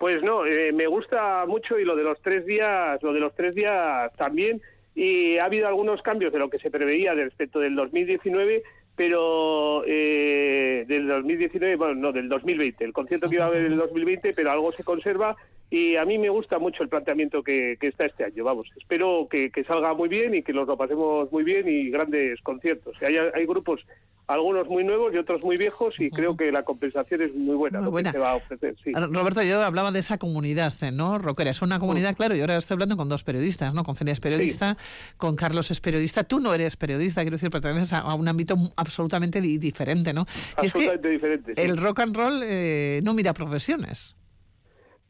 Pues 0.00 0.22
no, 0.22 0.46
eh, 0.46 0.72
me 0.72 0.86
gusta 0.86 1.44
mucho 1.46 1.78
y 1.78 1.84
lo 1.84 1.94
de 1.94 2.04
los 2.04 2.18
tres 2.22 2.46
días, 2.46 3.02
lo 3.02 3.12
de 3.12 3.20
los 3.20 3.34
tres 3.34 3.54
días 3.54 4.10
también. 4.16 4.62
Y 4.94 5.36
ha 5.36 5.44
habido 5.44 5.68
algunos 5.68 6.00
cambios 6.00 6.32
de 6.32 6.38
lo 6.38 6.48
que 6.48 6.58
se 6.58 6.70
preveía 6.70 7.12
respecto 7.12 7.60
del 7.60 7.74
2019, 7.74 8.62
pero 8.96 9.84
eh, 9.86 10.86
del 10.88 11.06
2019, 11.06 11.76
bueno, 11.76 11.94
no, 11.96 12.12
del 12.12 12.30
2020, 12.30 12.82
el 12.82 12.94
concierto 12.94 13.28
que 13.28 13.34
iba 13.34 13.44
a 13.44 13.48
haber 13.48 13.66
en 13.66 13.72
el 13.72 13.78
2020, 13.78 14.32
pero 14.32 14.50
algo 14.50 14.72
se 14.72 14.84
conserva 14.84 15.36
y 15.68 15.96
a 15.96 16.06
mí 16.06 16.18
me 16.18 16.30
gusta 16.30 16.58
mucho 16.58 16.82
el 16.82 16.88
planteamiento 16.88 17.42
que, 17.42 17.74
que 17.78 17.88
está 17.88 18.06
este 18.06 18.24
año. 18.24 18.42
Vamos, 18.42 18.72
espero 18.78 19.28
que, 19.30 19.50
que 19.50 19.64
salga 19.64 19.92
muy 19.92 20.08
bien 20.08 20.34
y 20.34 20.42
que 20.42 20.54
nos 20.54 20.66
lo 20.66 20.78
pasemos 20.78 21.30
muy 21.30 21.44
bien 21.44 21.68
y 21.68 21.90
grandes 21.90 22.40
conciertos. 22.40 23.02
Hay, 23.02 23.16
hay 23.18 23.44
grupos, 23.44 23.84
algunos 24.32 24.68
muy 24.68 24.84
nuevos 24.84 25.12
y 25.12 25.18
otros 25.18 25.42
muy 25.42 25.56
viejos 25.56 25.94
y 25.98 26.10
creo 26.10 26.36
que 26.36 26.52
la 26.52 26.62
compensación 26.62 27.22
es 27.22 27.34
muy 27.34 27.56
buena, 27.56 27.78
Muy 27.78 27.84
lo 27.86 27.90
buena. 27.90 28.12
que 28.12 28.18
se 28.18 28.22
va 28.22 28.30
a 28.32 28.36
ofrecer. 28.36 28.76
Sí. 28.82 28.92
Roberto, 28.94 29.42
yo 29.42 29.62
hablaba 29.62 29.90
de 29.90 29.98
esa 29.98 30.18
comunidad, 30.18 30.72
eh, 30.82 30.92
¿no? 30.92 31.18
Rockera. 31.18 31.50
Es 31.50 31.62
una 31.62 31.78
comunidad, 31.78 32.14
claro, 32.16 32.34
y 32.36 32.40
ahora 32.40 32.56
estoy 32.56 32.74
hablando 32.76 32.96
con 32.96 33.08
dos 33.08 33.24
periodistas, 33.24 33.74
¿no? 33.74 33.82
Con 33.82 33.96
Celia 33.96 34.12
es 34.12 34.20
periodista, 34.20 34.76
con 35.16 35.36
Carlos 35.36 35.70
es 35.70 35.80
periodista. 35.80 36.24
Tú 36.24 36.38
no 36.40 36.54
eres 36.54 36.76
periodista, 36.76 37.22
quiero 37.22 37.34
decir, 37.36 37.50
perteneces 37.50 37.92
a, 37.92 37.98
a 38.00 38.14
un 38.14 38.28
ámbito 38.28 38.54
absolutamente 38.76 39.40
di- 39.40 39.58
diferente, 39.58 40.12
¿no? 40.12 40.24
Y 40.62 40.66
es 40.66 40.72
que 40.72 40.78
Absolutamente 40.90 41.08
diferente. 41.08 41.54
sí. 41.56 41.60
el 41.60 41.76
rock 41.76 42.00
and 42.00 42.16
roll 42.16 42.40
eh, 42.44 43.00
no 43.02 43.14
mira 43.14 43.32
profesiones. 43.34 44.14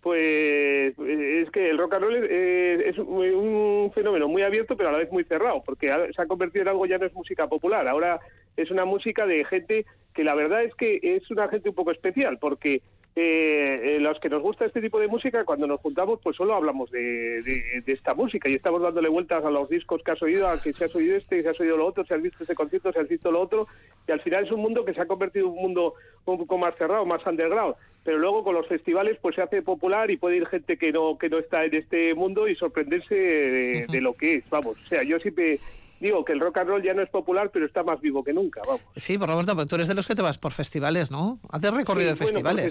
Pues 0.00 0.94
eh, 0.98 1.42
es 1.44 1.50
que 1.50 1.68
el 1.68 1.76
rock 1.76 1.94
and 1.94 2.02
roll 2.04 2.16
eh, 2.30 2.85
es 2.88 2.96
un 2.98 3.20
un 3.20 3.92
fenómeno 3.92 4.28
muy 4.28 4.42
abierto, 4.42 4.76
pero 4.76 4.88
a 4.88 4.92
la 4.92 4.98
vez 4.98 5.11
muy 5.12 5.24
cerrado, 5.24 5.62
porque 5.64 5.88
se 6.16 6.22
ha 6.22 6.26
convertido 6.26 6.62
en 6.62 6.68
algo 6.68 6.87
ya 6.87 6.96
no 6.96 7.04
es 7.06 7.12
música 7.12 7.46
popular, 7.48 7.87
ahora 7.87 8.18
es 8.62 8.70
una 8.70 8.84
música 8.84 9.26
de 9.26 9.44
gente 9.44 9.86
que 10.14 10.24
la 10.24 10.34
verdad 10.34 10.62
es 10.64 10.74
que 10.74 10.98
es 11.02 11.30
una 11.30 11.48
gente 11.48 11.68
un 11.68 11.74
poco 11.74 11.90
especial, 11.92 12.38
porque 12.40 12.82
eh, 13.16 13.80
eh, 13.96 13.98
los 14.00 14.18
que 14.20 14.28
nos 14.28 14.40
gusta 14.40 14.64
este 14.64 14.80
tipo 14.80 15.00
de 15.00 15.08
música, 15.08 15.44
cuando 15.44 15.66
nos 15.66 15.80
juntamos, 15.80 16.20
pues 16.22 16.36
solo 16.36 16.54
hablamos 16.54 16.90
de, 16.92 17.42
de- 17.42 17.82
de 17.84 17.92
esta 17.92 18.14
música 18.14 18.48
y 18.48 18.54
estamos 18.54 18.80
dándole 18.82 19.08
vueltas 19.08 19.44
a 19.44 19.50
los 19.50 19.68
discos 19.68 20.00
que 20.04 20.12
has 20.12 20.22
oído, 20.22 20.48
a 20.48 20.60
que 20.60 20.72
si 20.72 20.84
has 20.84 20.94
oído 20.94 21.16
este, 21.16 21.42
si 21.42 21.48
has 21.48 21.58
oído 21.60 21.76
lo 21.76 21.86
otro, 21.86 22.04
si 22.04 22.14
has 22.14 22.22
visto 22.22 22.42
este 22.44 22.54
concierto, 22.54 22.92
si 22.92 22.98
has 23.00 23.08
visto 23.08 23.32
lo 23.32 23.40
otro, 23.40 23.66
y 24.06 24.12
al 24.12 24.20
final 24.20 24.44
es 24.44 24.52
un 24.52 24.60
mundo 24.60 24.84
que 24.84 24.94
se 24.94 25.00
ha 25.00 25.06
convertido 25.06 25.46
en 25.46 25.52
un 25.52 25.58
mundo 25.58 25.94
un 26.24 26.38
poco 26.38 26.56
más 26.58 26.74
cerrado, 26.76 27.04
más 27.04 27.24
underground, 27.26 27.74
pero 28.04 28.18
luego 28.18 28.44
con 28.44 28.54
los 28.54 28.66
festivales 28.68 29.18
pues 29.20 29.34
se 29.34 29.42
hace 29.42 29.60
popular 29.62 30.08
y 30.10 30.16
puede 30.16 30.36
ir 30.36 30.46
gente 30.46 30.76
que 30.76 30.92
no 30.92 31.18
que 31.18 31.28
no 31.28 31.38
está 31.38 31.64
en 31.64 31.74
este 31.74 32.14
mundo 32.14 32.46
y 32.48 32.54
sorprenderse 32.54 33.14
de, 33.14 33.86
de 33.90 34.00
lo 34.00 34.14
que 34.14 34.34
es, 34.36 34.44
vamos, 34.50 34.76
o 34.84 34.88
sea, 34.88 35.02
yo 35.02 35.18
siempre 35.18 35.58
digo 36.00 36.24
que 36.24 36.32
el 36.32 36.40
rock 36.40 36.58
and 36.58 36.68
roll 36.70 36.82
ya 36.82 36.94
no 36.94 37.02
es 37.02 37.10
popular, 37.10 37.50
pero 37.52 37.66
está 37.66 37.82
más 37.82 38.00
vivo 38.00 38.24
que 38.24 38.32
nunca, 38.32 38.60
vamos. 38.66 38.80
Sí, 38.96 39.16
Roberto, 39.16 39.54
pero 39.54 39.66
tú 39.66 39.74
eres 39.76 39.86
de 39.88 39.94
los 39.94 40.06
que 40.08 40.14
te 40.14 40.22
vas 40.22 40.38
por 40.38 40.52
festivales, 40.52 41.10
¿no? 41.10 41.38
Haces 41.50 41.72
recorrido 41.72 42.14
Sí, 42.16 42.24
de 42.24 42.24
bueno, 42.32 42.40
por 42.42 42.56
festivales. 42.56 42.64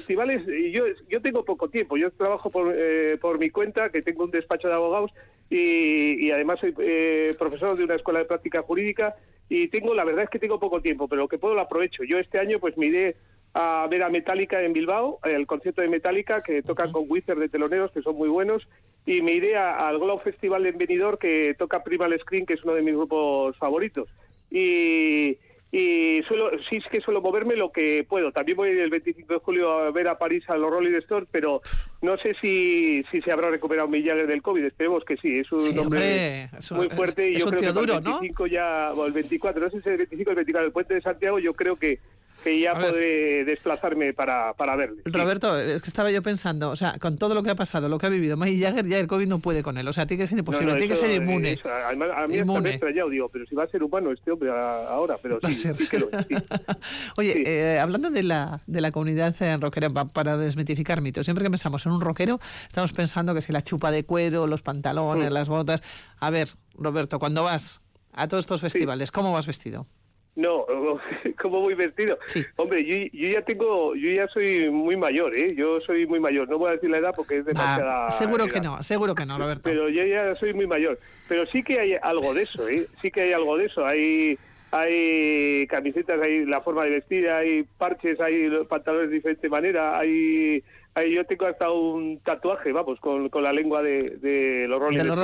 festivales, 0.43 0.73
yo, 0.73 0.83
yo 1.09 1.21
tengo 1.21 1.45
poco 1.45 1.69
tiempo. 1.69 1.95
Yo 1.97 2.11
trabajo 2.11 2.49
por, 2.49 2.73
eh, 2.75 3.17
por 3.21 3.39
mi 3.39 3.49
cuenta, 3.49 3.89
que 3.89 4.01
tengo 4.01 4.23
un 4.25 4.31
despacho 4.31 4.67
de 4.67 4.73
abogados 4.73 5.11
y, 5.49 6.25
y 6.27 6.31
además 6.31 6.59
soy 6.59 6.73
eh, 6.79 7.35
profesor 7.39 7.77
de 7.77 7.83
una 7.85 7.95
escuela 7.95 8.19
de 8.19 8.25
práctica 8.25 8.61
jurídica 8.63 9.15
y 9.47 9.67
tengo, 9.67 9.93
la 9.95 10.03
verdad 10.03 10.25
es 10.25 10.29
que 10.29 10.39
tengo 10.39 10.59
poco 10.59 10.81
tiempo, 10.81 11.07
pero 11.07 11.21
lo 11.23 11.27
que 11.27 11.37
puedo 11.39 11.55
lo 11.55 11.61
aprovecho. 11.61 12.03
Yo 12.03 12.17
este 12.19 12.39
año 12.39 12.59
pues 12.59 12.77
me 12.77 12.87
iré 12.87 13.15
a 13.55 13.87
ver 13.89 14.03
a 14.03 14.09
Metallica 14.09 14.61
en 14.61 14.73
Bilbao, 14.73 15.19
el 15.23 15.47
concierto 15.47 15.81
de 15.81 15.87
Metallica, 15.87 16.43
que 16.43 16.61
tocan 16.61 16.91
con 16.91 17.05
Wizard 17.09 17.39
de 17.39 17.49
teloneros, 17.49 17.91
que 17.91 18.03
son 18.03 18.15
muy 18.15 18.29
buenos, 18.29 18.67
y 19.05 19.21
me 19.21 19.33
iré 19.33 19.55
a- 19.57 19.75
al 19.87 19.97
Glow 19.99 20.19
Festival 20.19 20.65
en 20.65 20.77
Benidorm, 20.77 21.17
que 21.17 21.55
toca 21.57 21.83
Primal 21.83 22.17
Screen, 22.19 22.45
que 22.45 22.53
es 22.53 22.63
uno 22.63 22.73
de 22.75 22.81
mis 22.81 22.95
grupos 22.95 23.57
favoritos. 23.57 24.07
Y, 24.51 25.37
y 25.71 26.21
suelo, 26.27 26.49
sí 26.69 26.77
es 26.77 26.85
que 26.91 26.99
suelo 27.01 27.21
moverme 27.21 27.55
lo 27.55 27.71
que 27.71 28.03
puedo. 28.07 28.31
También 28.31 28.57
voy 28.57 28.69
el 28.69 28.89
25 28.89 29.33
de 29.33 29.39
julio 29.39 29.71
a 29.71 29.91
ver 29.91 30.07
a 30.07 30.17
París 30.17 30.43
a 30.49 30.57
los 30.57 30.69
Rolling 30.71 30.95
Stones, 30.95 31.27
pero 31.31 31.61
no 32.01 32.17
sé 32.17 32.35
si, 32.41 33.03
si 33.11 33.21
se 33.21 33.31
habrá 33.31 33.49
recuperado 33.51 33.87
Jagger 33.89 34.25
del 34.27 34.41
COVID. 34.41 34.65
Esperemos 34.65 35.03
que 35.05 35.17
sí. 35.17 35.39
Es 35.39 35.51
un 35.51 35.61
Sí, 35.61 35.77
hombre 35.77 36.49
muy 36.71 36.89
fuerte 36.89 37.29
y 37.29 37.35
es 37.35 37.39
yo 37.39 37.45
un 37.45 37.51
creo 37.51 37.73
que 37.73 37.79
duro, 37.79 37.97
el 37.97 38.03
¿no? 38.03 38.19
25 38.19 38.47
ya, 38.47 38.91
o 38.95 39.05
el 39.05 39.13
24, 39.13 39.61
no 39.61 39.69
sé 39.69 39.81
si 39.81 39.89
es 39.89 39.93
el 39.93 39.97
25 39.97 40.29
o 40.29 40.31
el 40.31 40.35
24 40.37 40.63
del 40.65 40.73
Puente 40.73 40.93
de 40.95 41.01
Santiago, 41.01 41.39
yo 41.39 41.53
creo 41.53 41.75
que, 41.75 41.99
que 42.43 42.59
ya 42.59 42.71
A 42.71 42.79
ver. 42.79 42.89
podré 42.91 43.45
desplazarme 43.45 44.13
para, 44.13 44.53
para 44.53 44.75
verle. 44.75 45.01
Sí. 45.05 45.11
Roberto, 45.11 45.57
es 45.59 45.81
que 45.81 45.87
estaba 45.89 46.09
yo 46.11 46.21
pensando, 46.21 46.69
o 46.69 46.75
sea, 46.75 46.97
con 46.99 47.17
todo 47.17 47.33
lo 47.35 47.43
que 47.43 47.49
ha 47.51 47.55
pasado, 47.55 47.89
lo 47.89 47.97
que 47.97 48.05
ha 48.05 48.09
vivido 48.09 48.37
Mike 48.37 48.61
Jagger, 48.63 48.85
ya 48.87 48.97
el 48.99 49.07
COVID 49.07 49.27
no 49.27 49.39
puede 49.39 49.63
con 49.63 49.77
él. 49.77 49.87
O 49.87 49.93
sea, 49.93 50.05
tiene 50.05 50.23
que 50.23 50.27
ser 50.27 50.37
imposible, 50.39 50.67
No, 50.67 50.71
no, 50.73 50.77
tiene 50.77 50.93
eso- 50.93 51.03
que 51.03 51.07
ser 51.13 51.21
inmune. 51.21 51.51
eso, 51.53 51.69
además, 51.69 52.09
a 52.15 52.27
mí 52.27 52.37
Inmune. 52.37 52.61
me 52.61 52.69
he 52.69 52.73
extrañado, 52.73 53.09
digo, 53.09 53.29
pero 53.29 53.45
si 53.45 53.55
va 53.55 53.63
a 53.63 53.67
ser 53.67 53.83
humano 53.83 54.11
este 54.11 54.31
hombre 54.31 54.51
a- 54.51 54.87
ahora, 54.89 55.15
pero 55.21 55.39
Va 55.43 55.49
a 55.49 55.51
sí, 55.51 55.57
ser. 55.61 55.75
sí 55.75 55.87
que 55.87 55.99
lo 55.99 56.09
es. 56.11 56.27
sí. 56.27 56.35
Oye, 57.17 57.33
Sí. 57.33 57.43
eh, 57.45 57.79
hablando 57.79 58.09
de 58.09 58.23
la, 58.23 58.61
de 58.67 58.81
la 58.81 58.91
comunidad 58.91 59.35
eh, 59.41 59.57
rockera, 59.57 59.89
pa- 59.89 60.05
para 60.05 60.37
desmitificar 60.37 61.01
mitos, 61.01 61.25
siempre 61.25 61.43
que 61.43 61.49
pensamos 61.51 61.85
en 61.85 61.91
un 61.91 62.01
rockero, 62.01 62.39
estamos 62.67 62.91
pensando 62.93 63.33
que 63.33 63.41
si 63.41 63.51
la 63.51 63.61
chupa 63.61 63.91
de 63.91 64.05
cuero, 64.05 64.47
los 64.47 64.61
pantalones, 64.61 65.29
Mm. 65.29 65.33
las 65.33 65.49
botas. 65.49 65.81
A 66.19 66.29
ver, 66.29 66.49
Roberto, 66.75 67.19
cuando 67.19 67.43
vas 67.43 67.81
a 68.13 68.27
todos 68.27 68.43
estos 68.43 68.61
festivales, 68.61 69.11
¿cómo 69.11 69.31
vas 69.31 69.47
vestido? 69.47 69.87
No, 70.35 70.65
como 71.41 71.61
muy 71.61 71.73
vestido. 71.73 72.17
Sí. 72.27 72.45
Hombre, 72.55 72.85
yo, 72.85 72.95
yo 73.11 73.29
ya 73.29 73.41
tengo, 73.41 73.95
yo 73.95 74.09
ya 74.11 74.27
soy 74.27 74.69
muy 74.69 74.95
mayor, 74.95 75.35
¿eh? 75.35 75.53
Yo 75.55 75.81
soy 75.81 76.05
muy 76.05 76.19
mayor. 76.19 76.47
No 76.47 76.57
voy 76.57 76.69
a 76.69 76.73
decir 76.73 76.89
la 76.89 76.99
edad 76.99 77.13
porque 77.15 77.39
es 77.39 77.45
demasiada. 77.45 78.07
Ah, 78.07 78.11
seguro 78.11 78.47
que 78.47 78.61
no, 78.61 78.81
seguro 78.83 79.15
que 79.15 79.25
no, 79.25 79.37
Roberto. 79.37 79.63
Pero 79.63 79.89
yo 79.89 80.05
ya 80.05 80.35
soy 80.35 80.53
muy 80.53 80.67
mayor. 80.67 80.97
Pero 81.27 81.45
sí 81.47 81.63
que 81.63 81.79
hay 81.79 81.95
algo 82.01 82.33
de 82.33 82.43
eso, 82.43 82.67
¿eh? 82.69 82.87
Sí 83.01 83.11
que 83.11 83.21
hay 83.21 83.33
algo 83.33 83.57
de 83.57 83.65
eso. 83.65 83.85
Hay, 83.85 84.37
hay 84.71 85.67
camisetas, 85.67 86.21
hay 86.21 86.45
la 86.45 86.61
forma 86.61 86.83
de 86.85 86.91
vestir, 86.91 87.29
hay 87.29 87.63
parches, 87.77 88.19
hay 88.21 88.49
pantalones 88.69 89.09
de 89.09 89.15
diferente 89.15 89.49
manera, 89.49 89.99
hay 89.99 90.63
yo 91.05 91.23
tengo 91.25 91.45
hasta 91.45 91.69
un 91.71 92.19
tatuaje, 92.19 92.71
vamos, 92.71 92.99
con, 92.99 93.29
con 93.29 93.43
la 93.43 93.51
lengua 93.53 93.81
de, 93.81 94.17
de 94.21 94.65
los 94.67 94.79
Rolling 94.79 94.97
de 94.97 95.03
los 95.09 95.15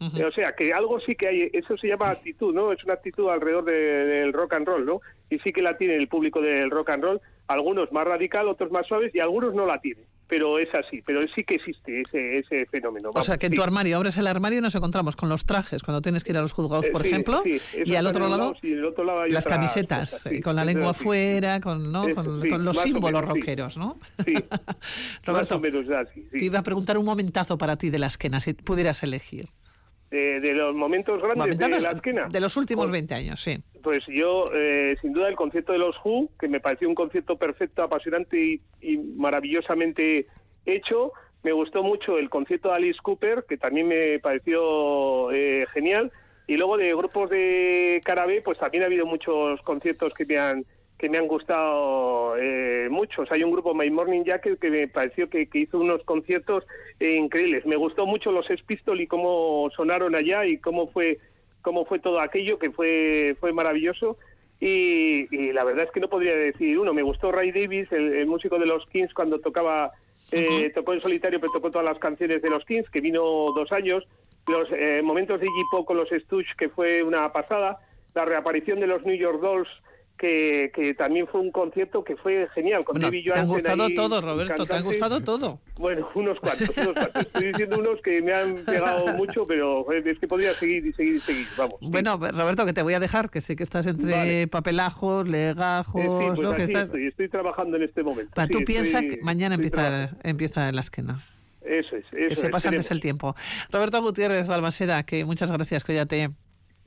O 0.26 0.30
sea, 0.32 0.52
que 0.52 0.72
algo 0.72 0.98
sí 1.00 1.14
que 1.14 1.28
hay, 1.28 1.50
eso 1.52 1.76
se 1.76 1.88
llama 1.88 2.10
actitud, 2.10 2.54
¿no? 2.54 2.72
Es 2.72 2.82
una 2.84 2.94
actitud 2.94 3.28
alrededor 3.28 3.64
de- 3.64 3.72
del 4.04 4.32
rock 4.32 4.54
and 4.54 4.66
roll, 4.66 4.84
¿no? 4.86 5.00
Y 5.30 5.38
sí 5.40 5.52
que 5.52 5.62
la 5.62 5.76
tiene 5.76 5.96
el 5.96 6.08
público 6.08 6.40
del 6.40 6.70
rock 6.70 6.90
and 6.90 7.04
roll, 7.04 7.20
algunos 7.48 7.90
más 7.92 8.06
radical, 8.06 8.48
otros 8.48 8.70
más 8.70 8.86
suaves 8.86 9.14
y 9.14 9.20
algunos 9.20 9.54
no 9.54 9.66
la 9.66 9.80
tienen. 9.80 10.04
Pero 10.28 10.58
es 10.58 10.68
así, 10.74 11.02
pero 11.04 11.20
sí 11.34 11.42
que 11.42 11.54
existe 11.54 12.02
ese, 12.02 12.38
ese 12.38 12.66
fenómeno. 12.66 13.10
O 13.10 13.22
sea, 13.22 13.32
vamos, 13.32 13.38
que 13.38 13.46
en 13.46 13.52
sí. 13.52 13.56
tu 13.56 13.62
armario 13.62 13.96
abres 13.96 14.16
el 14.18 14.26
armario 14.26 14.58
y 14.58 14.62
nos 14.62 14.74
encontramos 14.74 15.16
con 15.16 15.28
los 15.28 15.46
trajes 15.46 15.82
cuando 15.82 16.02
tienes 16.02 16.22
que 16.22 16.32
ir 16.32 16.38
a 16.38 16.42
los 16.42 16.52
juzgados, 16.52 16.86
Eh, 16.86 16.90
por 16.90 17.02
sí, 17.02 17.08
ejemplo, 17.08 17.42
sí, 17.44 17.60
y 17.84 17.94
al 17.94 18.06
otro 18.06 18.28
lado 18.28 18.54
y 18.62 18.72
en 18.72 18.78
el 18.78 18.84
otro 18.84 19.04
lado 19.04 19.22
hay 19.22 19.30
las 19.30 19.46
camisetas, 19.46 20.12
cosas, 20.12 20.32
eh, 20.32 20.42
con 20.42 20.54
la 20.54 20.64
lengua 20.64 20.92
sí. 20.92 21.04
fuera, 21.04 21.60
con, 21.60 21.90
¿no? 21.90 22.02
Con, 22.14 22.64
los 22.64 22.76
símbolos 22.78 23.22
menos, 23.22 23.24
rockeros, 23.24 23.78
¿no? 23.78 23.98
Sí, 24.24 24.34
Roberto, 25.24 25.32
más 25.32 25.52
o 25.52 25.60
menos 25.60 25.90
así, 25.90 26.26
sí. 26.32 26.38
te 26.38 26.44
iba 26.44 26.58
a 26.58 26.62
preguntar 26.62 26.98
un 26.98 27.04
momentazo 27.04 27.56
para 27.56 27.76
ti 27.76 27.90
de 27.90 27.98
la 27.98 28.08
esquena, 28.08 28.40
si 28.40 28.52
pudieras 28.52 29.02
elegir. 29.02 29.48
De, 30.10 30.40
de 30.40 30.54
los 30.54 30.74
momentos 30.74 31.20
grandes 31.20 31.58
de 31.58 31.68
la 31.80 31.90
esquina. 31.90 32.28
de 32.30 32.40
los 32.40 32.56
últimos 32.56 32.84
Pues- 32.86 32.92
20 32.92 33.14
años, 33.14 33.42
sí. 33.42 33.58
Pues 33.82 34.00
yo, 34.08 34.46
eh, 34.54 34.96
sin 35.02 35.12
duda, 35.12 35.28
el 35.28 35.36
concierto 35.36 35.72
de 35.72 35.78
los 35.78 35.96
Who, 36.02 36.30
que 36.40 36.48
me 36.48 36.60
pareció 36.60 36.88
un 36.88 36.94
concierto 36.94 37.36
perfecto, 37.36 37.82
apasionante 37.82 38.38
y, 38.42 38.60
y 38.80 38.96
maravillosamente 38.98 40.26
hecho. 40.66 41.12
Me 41.42 41.52
gustó 41.52 41.82
mucho 41.82 42.18
el 42.18 42.28
concierto 42.30 42.68
de 42.70 42.74
Alice 42.76 42.98
Cooper, 43.02 43.44
que 43.48 43.56
también 43.58 43.86
me 43.88 44.18
pareció 44.18 45.30
eh, 45.32 45.66
genial. 45.72 46.10
Y 46.46 46.56
luego 46.56 46.76
de 46.78 46.94
grupos 46.94 47.28
de 47.30 48.00
Carabé, 48.04 48.40
pues 48.42 48.58
también 48.58 48.82
ha 48.82 48.86
habido 48.86 49.04
muchos 49.04 49.60
conciertos 49.62 50.12
que 50.14 50.24
me 50.24 50.38
han 50.38 50.64
que 50.98 51.08
me 51.08 51.18
han 51.18 51.28
gustado 51.28 52.36
eh, 52.36 52.88
muchos. 52.90 53.30
Hay 53.30 53.44
un 53.44 53.52
grupo, 53.52 53.72
My 53.72 53.88
Morning 53.88 54.24
Jacket, 54.24 54.58
que 54.58 54.70
me 54.70 54.88
pareció 54.88 55.30
que, 55.30 55.46
que 55.46 55.60
hizo 55.60 55.78
unos 55.78 56.02
conciertos 56.02 56.64
eh, 56.98 57.14
increíbles. 57.14 57.64
Me 57.64 57.76
gustó 57.76 58.04
mucho 58.04 58.32
los 58.32 58.46
Sex 58.46 58.62
Pistols 58.64 59.00
y 59.00 59.06
cómo 59.06 59.70
sonaron 59.76 60.14
allá 60.14 60.44
y 60.44 60.58
cómo 60.58 60.88
fue 60.88 61.18
cómo 61.62 61.84
fue 61.84 61.98
todo 61.98 62.20
aquello, 62.20 62.58
que 62.58 62.70
fue 62.70 63.36
fue 63.38 63.52
maravilloso. 63.52 64.18
Y, 64.60 65.28
y 65.30 65.52
la 65.52 65.62
verdad 65.62 65.84
es 65.84 65.92
que 65.92 66.00
no 66.00 66.08
podría 66.08 66.34
decir 66.34 66.76
uno. 66.78 66.92
Me 66.92 67.02
gustó 67.02 67.30
Ray 67.30 67.52
Davis, 67.52 67.92
el, 67.92 68.14
el 68.14 68.26
músico 68.26 68.58
de 68.58 68.66
los 68.66 68.84
Kings, 68.86 69.14
cuando 69.14 69.38
tocaba, 69.38 69.92
eh, 70.32 70.72
tocó 70.74 70.94
en 70.94 71.00
solitario, 71.00 71.38
pero 71.38 71.52
tocó 71.52 71.70
todas 71.70 71.86
las 71.86 72.00
canciones 72.00 72.42
de 72.42 72.50
los 72.50 72.64
Kings, 72.64 72.90
que 72.90 73.00
vino 73.00 73.22
dos 73.22 73.70
años. 73.70 74.04
Los 74.48 74.68
eh, 74.72 75.00
momentos 75.02 75.38
de 75.38 75.46
Iggy 75.46 75.62
Pop 75.70 75.86
con 75.86 75.96
los 75.96 76.08
Stooges, 76.08 76.56
que 76.56 76.68
fue 76.70 77.04
una 77.04 77.30
pasada. 77.32 77.78
La 78.14 78.24
reaparición 78.24 78.80
de 78.80 78.88
los 78.88 79.04
New 79.04 79.14
York 79.14 79.40
Dolls, 79.40 79.68
que, 80.18 80.70
que 80.74 80.92
también 80.94 81.26
fue 81.28 81.40
un 81.40 81.50
concierto 81.52 82.04
que 82.04 82.16
fue 82.16 82.48
genial. 82.54 82.84
Con 82.84 82.94
Bueno, 82.94 83.06
David 83.06 83.32
te 83.32 83.38
han 83.38 83.46
gustado 83.46 83.84
ahí 83.84 83.94
todo, 83.94 84.20
Roberto, 84.20 84.66
te 84.66 84.74
han 84.74 84.84
gustado 84.84 85.20
todo. 85.22 85.60
Bueno, 85.76 86.08
unos 86.14 86.38
cuantos, 86.40 86.76
unos 86.76 86.92
cuantos. 86.94 87.22
Estoy 87.22 87.46
diciendo 87.48 87.78
unos 87.78 88.00
que 88.02 88.20
me 88.20 88.34
han 88.34 88.56
pegado 88.64 89.06
mucho, 89.16 89.42
pero 89.48 89.90
es 89.92 90.18
que 90.18 90.26
podría 90.28 90.52
seguir 90.54 90.84
y 90.86 90.92
seguir 90.92 91.14
y 91.16 91.20
seguir, 91.20 91.46
vamos. 91.56 91.76
sí. 91.80 91.86
Bueno, 91.90 92.18
Roberto, 92.18 92.66
que 92.66 92.72
te 92.72 92.82
voy 92.82 92.94
a 92.94 93.00
dejar, 93.00 93.30
que 93.30 93.40
sé 93.40 93.56
que 93.56 93.62
estás 93.62 93.86
entre 93.86 94.10
Vale. 94.12 94.48
papelajos, 94.48 95.28
legajos, 95.28 96.02
Eh, 96.02 96.18
sí, 96.20 96.26
pues 96.26 96.40
¿no? 96.40 96.48
aquí 96.50 96.56
Que 96.58 96.64
estás... 96.64 96.84
estoy, 96.84 97.06
estoy 97.06 97.28
trabajando 97.28 97.76
en 97.76 97.84
este 97.84 98.02
momento. 98.02 98.40
Sí, 98.42 98.48
tú 98.48 98.64
piensas 98.64 99.02
que 99.02 99.18
mañana 99.22 99.54
empieza, 99.54 100.10
empieza 100.24 100.70
la 100.72 100.80
esquena. 100.80 101.18
Eso 101.62 101.96
es, 101.96 102.04
eso 102.06 102.16
Que 102.16 102.32
es, 102.32 102.38
sepas 102.40 102.66
antes 102.66 102.90
el 102.90 103.00
tiempo. 103.00 103.36
Roberto 103.70 104.00
Gutiérrez 104.02 104.48
Balmaseda, 104.48 105.02
que 105.04 105.24
muchas 105.24 105.52
gracias, 105.52 105.84
cuídate. 105.84 106.30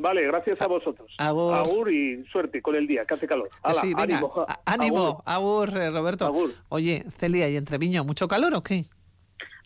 Vale, 0.01 0.23
gracias 0.25 0.59
a 0.61 0.67
vosotros. 0.67 1.13
Agur. 1.19 1.53
Agur 1.53 1.91
y 1.91 2.23
suerte 2.31 2.61
con 2.61 2.75
el 2.75 2.87
día, 2.87 3.05
que 3.05 3.13
hace 3.13 3.27
calor. 3.27 3.49
Hala, 3.61 3.73
sí, 3.75 3.87
venga, 3.93 4.03
ánimo. 4.03 4.45
ánimo, 4.65 5.23
Agur. 5.25 5.69
agur, 5.69 5.81
eh, 5.81 5.91
Roberto. 5.91 6.25
Agur. 6.25 6.53
Oye, 6.69 7.05
Celia 7.17 7.47
y 7.49 7.55
Entreviño, 7.55 8.03
¿mucho 8.03 8.27
calor 8.27 8.53
o 8.55 8.63
qué? 8.63 8.85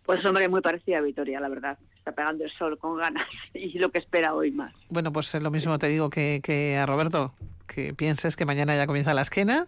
Pues 0.06 0.24
hombre, 0.26 0.48
muy 0.50 0.62
parecida 0.62 0.98
a 1.00 1.02
Vitoria, 1.02 1.40
la 1.40 1.50
verdad. 1.50 1.78
Está 1.98 2.12
pegando 2.12 2.44
el 2.44 2.52
sol 2.52 2.78
con 2.78 2.98
ganas 2.98 3.28
y 3.54 3.80
lo 3.80 3.90
que 3.92 4.00
espera 4.00 4.34
hoy 4.36 4.52
más. 4.52 4.72
Bueno, 4.90 5.12
pues 5.12 5.34
lo 5.42 5.50
mismo 5.50 5.80
te 5.80 5.88
digo 5.88 6.10
que, 6.10 6.42
que 6.44 6.78
a 6.78 6.86
Roberto, 6.86 7.34
que 7.66 7.94
pienses 7.94 8.36
que 8.36 8.46
mañana 8.46 8.76
ya 8.76 8.86
comienza 8.86 9.14
la 9.14 9.22
esquena, 9.22 9.68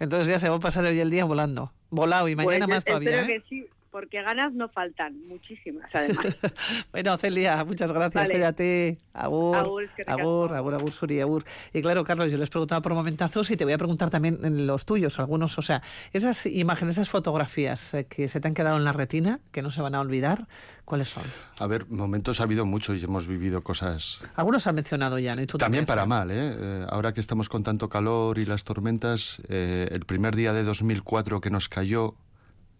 entonces 0.00 0.28
ya 0.28 0.38
se 0.38 0.48
va 0.48 0.56
a 0.56 0.60
pasar 0.60 0.84
hoy 0.84 0.98
el 0.98 1.10
día 1.10 1.24
volando. 1.24 1.72
Volado 1.90 2.26
y 2.28 2.34
mañana 2.34 2.66
Pues, 2.66 2.76
más 2.78 2.84
todavía. 2.84 3.20
Espero 3.20 3.28
¿eh? 3.32 3.42
que 3.42 3.48
sí, 3.48 3.66
porque 3.96 4.20
ganas 4.20 4.52
no 4.52 4.68
faltan, 4.68 5.18
muchísimas 5.26 5.88
además. 5.94 6.26
Bueno, 6.92 7.16
Celia, 7.16 7.64
muchas 7.64 7.90
gracias, 7.90 8.24
Vale. 8.24 8.34
cuídate. 8.34 8.98
Agur, 9.14 9.56
Agur, 9.56 9.82
es 9.84 9.90
que 9.96 10.04
te 10.04 10.10
agur, 10.10 10.48
casco. 10.50 10.54
agur, 10.58 10.74
agur, 10.74 10.92
Suri, 10.92 11.18
agur. 11.22 11.46
Y 11.72 11.80
claro, 11.80 12.04
Carlos, 12.04 12.30
yo 12.30 12.36
les 12.36 12.50
preguntaba 12.50 12.82
por 12.82 12.92
momentazos 12.92 13.50
y 13.50 13.56
te 13.56 13.64
voy 13.64 13.72
a 13.72 13.78
preguntar 13.78 14.10
también 14.10 14.40
en 14.44 14.66
los 14.66 14.84
tuyos, 14.84 15.18
algunos, 15.18 15.56
o 15.56 15.62
sea, 15.62 15.80
esas 16.12 16.44
imágenes, 16.44 16.96
esas 16.96 17.08
fotografías 17.08 17.94
eh, 17.94 18.04
que 18.04 18.28
se 18.28 18.38
te 18.38 18.48
han 18.48 18.52
quedado 18.52 18.76
en 18.76 18.84
la 18.84 18.92
retina, 18.92 19.40
que 19.50 19.62
no 19.62 19.70
se 19.70 19.80
van 19.80 19.94
a 19.94 20.00
olvidar, 20.02 20.46
¿cuáles 20.84 21.08
son? 21.08 21.22
A 21.58 21.66
ver, 21.66 21.86
momentos 21.88 22.40
ha 22.40 22.44
habido 22.44 22.66
mucho 22.66 22.94
y 22.94 23.02
hemos 23.02 23.26
vivido 23.26 23.62
cosas 23.62 24.20
Algunos 24.34 24.66
han 24.66 24.74
mencionado 24.74 25.18
ya, 25.18 25.34
¿no? 25.34 25.40
Y 25.40 25.46
tú 25.46 25.56
También 25.56 25.86
para 25.86 26.02
Sam. 26.02 26.08
mal, 26.10 26.30
¿eh? 26.30 26.34
Eh, 26.58 26.86
Ahora 26.90 27.14
que 27.14 27.20
estamos 27.20 27.48
con 27.48 27.62
tanto 27.62 27.88
calor 27.88 28.36
y 28.38 28.44
las 28.44 28.62
tormentas, 28.62 29.40
eh, 29.48 29.88
el 29.90 30.04
primer 30.04 30.36
día 30.36 30.52
de 30.52 30.64
2004 30.64 31.40
que 31.40 31.48
nos 31.50 31.70
cayó, 31.70 32.14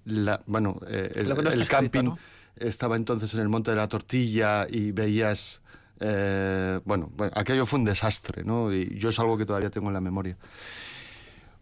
la, 0.06 0.42
bueno, 0.46 0.80
eh, 0.88 1.12
el, 1.14 1.30
escrito, 1.30 1.70
camping 1.70 2.04
¿no? 2.04 2.18
estaba 2.56 2.96
entonces 2.96 3.32
en 3.34 3.40
el 3.40 3.48
Monte 3.48 3.70
de 3.70 3.76
la 3.76 3.88
Tortilla 3.88 4.66
y 4.68 4.92
veías, 4.92 5.60
eh, 6.00 6.80
bueno, 6.84 7.10
bueno, 7.14 7.32
aquello 7.36 7.66
fue 7.66 7.78
un 7.78 7.84
desastre, 7.84 8.44
¿no? 8.44 8.72
Y 8.72 8.96
yo 8.98 9.10
es 9.10 9.18
algo 9.18 9.36
que 9.36 9.44
todavía 9.44 9.70
tengo 9.70 9.88
en 9.88 9.94
la 9.94 10.00
memoria. 10.00 10.36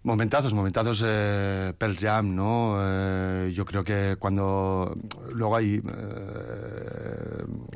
Momentazos, 0.05 0.53
momentazos 0.53 1.03
eh, 1.07 1.73
Pearl 1.79 1.97
Jam, 1.97 2.35
¿no? 2.35 2.77
Eh, 2.79 3.53
yo 3.55 3.65
creo 3.65 3.83
que 3.83 4.17
cuando 4.19 4.95
luego 5.33 5.57
hay 5.57 5.77
eh, 5.77 5.83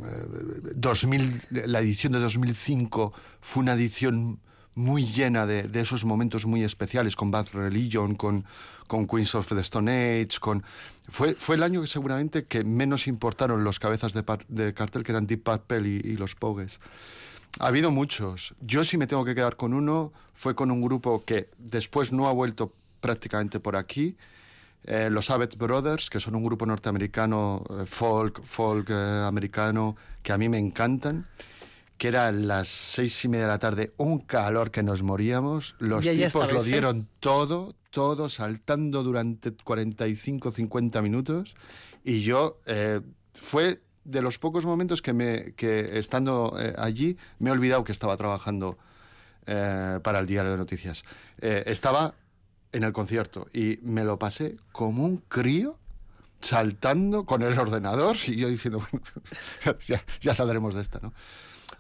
eh, 0.04 0.72
2000, 0.76 1.46
la 1.66 1.80
edición 1.80 2.12
de 2.12 2.18
2005 2.18 3.14
fue 3.40 3.62
una 3.62 3.72
edición 3.72 4.40
muy 4.78 5.04
llena 5.04 5.46
de, 5.46 5.68
esos 5.80 6.04
momentos 6.04 6.46
muy 6.46 6.62
especiales 6.62 7.16
con 7.16 7.30
Bad 7.30 7.48
Religion, 7.52 8.14
con, 8.14 8.44
con 8.86 9.06
Queens 9.06 9.34
of 9.34 9.48
the 9.48 9.60
Stone 9.60 9.90
Age, 9.90 10.38
fue, 11.08 11.36
el 11.48 11.62
año 11.62 11.80
que 11.80 11.86
seguramente 11.86 12.44
que 12.44 12.64
menos 12.64 13.06
importaron 13.06 13.64
los 13.64 13.78
cabezas 13.78 14.12
de, 14.14 14.74
cartel 14.74 15.02
que 15.02 15.12
eran 15.12 15.26
Deep 15.26 15.42
Purple 15.42 15.88
y, 15.88 16.12
y 16.12 16.16
los 16.16 16.34
Pogues. 16.34 16.80
Ha 17.60 17.66
habido 17.66 17.90
muchos. 17.90 18.54
Yo 18.60 18.84
si 18.84 18.98
me 18.98 19.06
tengo 19.06 19.24
que 19.24 19.34
quedar 19.34 19.56
con 19.56 19.74
uno, 19.74 20.12
fue 20.34 20.54
con 20.54 20.70
un 20.70 20.80
grupo 20.80 21.24
que 21.24 21.48
después 21.58 22.12
no 22.12 22.28
ha 22.28 22.32
vuelto 22.32 22.72
prácticamente 23.00 23.58
por 23.58 23.74
aquí, 23.74 24.16
eh, 24.84 25.10
los 25.10 25.30
Abbott 25.30 25.56
Brothers, 25.56 26.08
que 26.08 26.20
son 26.20 26.34
un 26.36 26.44
grupo 26.44 26.64
norteamericano, 26.64 27.64
eh, 27.68 27.84
folk, 27.84 28.42
folk 28.44 28.88
eh, 28.90 29.24
americano, 29.26 29.96
que 30.22 30.32
a 30.32 30.38
mí 30.38 30.48
me 30.48 30.58
encantan, 30.58 31.26
que 31.98 32.08
eran 32.08 32.48
las 32.48 32.68
seis 32.68 33.24
y 33.24 33.28
media 33.28 33.44
de 33.44 33.50
la 33.50 33.58
tarde, 33.58 33.92
un 33.96 34.20
calor 34.20 34.70
que 34.70 34.82
nos 34.82 35.02
moríamos, 35.02 35.74
los 35.78 36.04
Y 36.06 36.10
ahí 36.10 36.16
tipos 36.18 36.34
lo 36.34 36.42
estabais, 36.42 36.66
¿eh? 36.66 36.70
dieron 36.70 37.08
todo, 37.20 37.74
todo, 37.90 38.28
saltando 38.28 39.02
durante 39.02 39.52
45, 39.52 40.50
50 40.50 41.02
minutos, 41.02 41.56
y 42.04 42.20
yo, 42.22 42.60
eh, 42.66 43.00
fue 43.34 43.82
de 44.08 44.22
los 44.22 44.38
pocos 44.38 44.64
momentos 44.64 45.02
que, 45.02 45.12
me, 45.12 45.52
que 45.54 45.98
estando 45.98 46.56
eh, 46.58 46.74
allí, 46.78 47.18
me 47.38 47.50
he 47.50 47.52
olvidado 47.52 47.84
que 47.84 47.92
estaba 47.92 48.16
trabajando 48.16 48.78
eh, 49.46 50.00
para 50.02 50.18
el 50.18 50.26
diario 50.26 50.50
de 50.50 50.56
noticias. 50.56 51.04
Eh, 51.40 51.64
estaba 51.66 52.14
en 52.72 52.84
el 52.84 52.92
concierto 52.92 53.48
y 53.52 53.78
me 53.82 54.04
lo 54.04 54.18
pasé 54.18 54.56
como 54.72 55.04
un 55.04 55.18
crío 55.18 55.78
saltando 56.40 57.26
con 57.26 57.42
el 57.42 57.58
ordenador 57.58 58.16
y 58.26 58.36
yo 58.36 58.48
diciendo, 58.48 58.78
bueno, 58.92 59.78
ya, 59.86 60.02
ya 60.20 60.34
saldremos 60.34 60.74
de 60.74 60.80
esta, 60.80 61.00
¿no? 61.00 61.12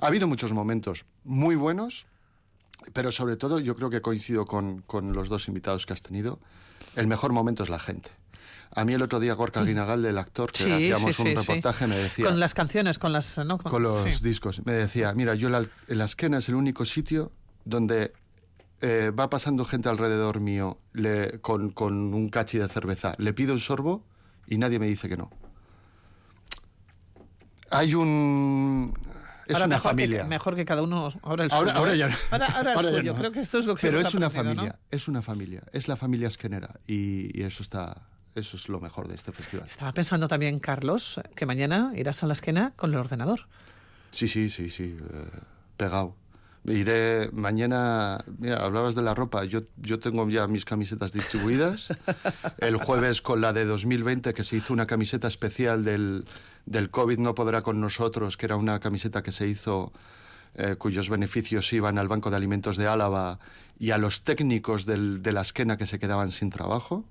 Ha 0.00 0.06
habido 0.06 0.26
muchos 0.28 0.52
momentos 0.52 1.04
muy 1.24 1.56
buenos, 1.56 2.06
pero 2.92 3.10
sobre 3.10 3.36
todo 3.36 3.58
yo 3.58 3.74
creo 3.76 3.90
que 3.90 4.00
coincido 4.00 4.46
con, 4.46 4.82
con 4.82 5.12
los 5.12 5.28
dos 5.28 5.48
invitados 5.48 5.86
que 5.86 5.92
has 5.92 6.02
tenido. 6.02 6.38
El 6.96 7.06
mejor 7.06 7.32
momento 7.32 7.62
es 7.62 7.68
la 7.68 7.78
gente. 7.78 8.10
A 8.70 8.84
mí 8.84 8.92
el 8.92 9.02
otro 9.02 9.18
día 9.18 9.32
Gorka 9.34 9.62
Guinagalde, 9.64 10.10
el 10.10 10.18
actor, 10.18 10.52
que 10.52 10.64
Sí, 10.64 10.72
hacíamos 10.92 11.16
sí, 11.16 11.22
un 11.22 11.28
sí, 11.28 11.34
reportaje, 11.34 11.86
me 11.86 11.96
decía 11.96 12.26
Con 12.26 12.38
las 12.38 12.54
canciones, 12.54 12.98
con 12.98 13.12
las... 13.12 13.38
¿no? 13.38 13.58
con 13.58 13.82
los 13.82 14.22
discos. 14.22 14.64
Me 14.66 14.72
decía, 14.74 15.12
mira, 15.14 15.34
yo 15.34 15.48
la, 15.48 15.64
en 15.88 15.98
la 15.98 16.04
esquena 16.04 16.38
es 16.38 16.48
el 16.48 16.54
único 16.54 16.84
sitio 16.84 17.32
donde 17.64 18.12
eh, 18.82 19.10
va 19.18 19.30
pasando 19.30 19.64
gente 19.64 19.88
alrededor 19.88 20.40
mío 20.40 20.78
le- 20.92 21.40
con, 21.40 21.70
con 21.70 22.14
un 22.14 22.28
cachi 22.28 22.58
de 22.58 22.68
cerveza. 22.68 23.14
Le 23.18 23.32
pido 23.32 23.54
un 23.54 23.58
sorbo 23.60 24.04
y 24.46 24.58
nadie 24.58 24.78
me 24.78 24.86
dice 24.86 25.08
que 25.08 25.16
no. 25.16 25.30
Hay 27.70 27.94
un... 27.94 28.94
Es 29.48 29.54
Ahora 29.54 29.66
una 29.66 29.76
mejor 29.76 29.90
familia. 29.90 30.22
Que, 30.22 30.28
mejor 30.28 30.56
que 30.56 30.64
cada 30.64 30.82
uno 30.82 31.08
ahora 31.22 31.44
el 31.44 31.52
Ahora, 31.52 31.70
suyo. 31.70 31.78
ahora 31.78 31.94
¿eh? 31.94 31.98
ya 31.98 32.08
no. 32.08 32.16
Ahora, 32.30 32.46
ahora 32.46 32.72
el 32.74 32.96
suyo. 32.96 33.12
no. 33.14 33.18
Creo 33.18 33.32
que 33.32 33.40
esto 33.40 33.58
es 33.58 33.66
lo 33.66 33.74
que 33.74 33.80
Pero 33.86 33.98
es 34.00 34.14
una 34.14 34.30
familia, 34.30 34.78
es 34.90 35.08
una 35.08 35.22
familia, 35.22 35.62
es 35.72 35.88
la 35.88 35.96
familia 35.96 36.28
esquenera 36.28 36.74
y, 36.86 37.36
y 37.38 37.42
eso 37.42 37.62
está, 37.62 38.02
eso 38.34 38.56
es 38.56 38.68
lo 38.68 38.78
mejor 38.80 39.08
de 39.08 39.14
este 39.14 39.32
festival. 39.32 39.66
Estaba 39.68 39.92
pensando 39.92 40.28
también, 40.28 40.58
Carlos, 40.60 41.20
que 41.34 41.46
mañana 41.46 41.92
irás 41.96 42.22
a 42.22 42.26
la 42.26 42.34
esquena 42.34 42.72
con 42.76 42.90
el 42.92 42.96
ordenador. 43.00 43.46
Sí, 44.10 44.28
sí, 44.28 44.48
sí, 44.50 44.70
sí, 44.70 44.96
eh, 45.12 45.24
pegado. 45.76 46.14
Iré 46.64 47.30
mañana, 47.32 48.22
mira, 48.38 48.56
hablabas 48.64 48.94
de 48.94 49.00
la 49.00 49.14
ropa, 49.14 49.44
yo, 49.44 49.62
yo 49.78 50.00
tengo 50.00 50.28
ya 50.28 50.46
mis 50.48 50.64
camisetas 50.66 51.12
distribuidas. 51.12 51.88
El 52.58 52.76
jueves 52.76 53.22
con 53.22 53.40
la 53.40 53.52
de 53.54 53.64
2020, 53.64 54.34
que 54.34 54.44
se 54.44 54.56
hizo 54.56 54.72
una 54.74 54.86
camiseta 54.86 55.28
especial 55.28 55.82
del, 55.84 56.26
del 56.68 56.90
COVID 56.90 57.18
no 57.18 57.34
podrá 57.34 57.62
con 57.62 57.80
nosotros, 57.80 58.36
que 58.36 58.46
era 58.46 58.56
una 58.56 58.78
camiseta 58.80 59.22
que 59.22 59.32
se 59.32 59.46
hizo 59.48 59.92
eh, 60.54 60.74
cuyos 60.76 61.08
beneficios 61.08 61.72
iban 61.72 61.98
al 61.98 62.08
Banco 62.08 62.30
de 62.30 62.36
Alimentos 62.36 62.76
de 62.76 62.86
Álava 62.88 63.38
y 63.78 63.90
a 63.92 63.98
los 63.98 64.22
técnicos 64.24 64.86
del- 64.86 65.22
de 65.22 65.32
la 65.32 65.42
esquena 65.42 65.76
que 65.76 65.86
se 65.86 65.98
quedaban 65.98 66.30
sin 66.30 66.50
trabajo. 66.50 67.04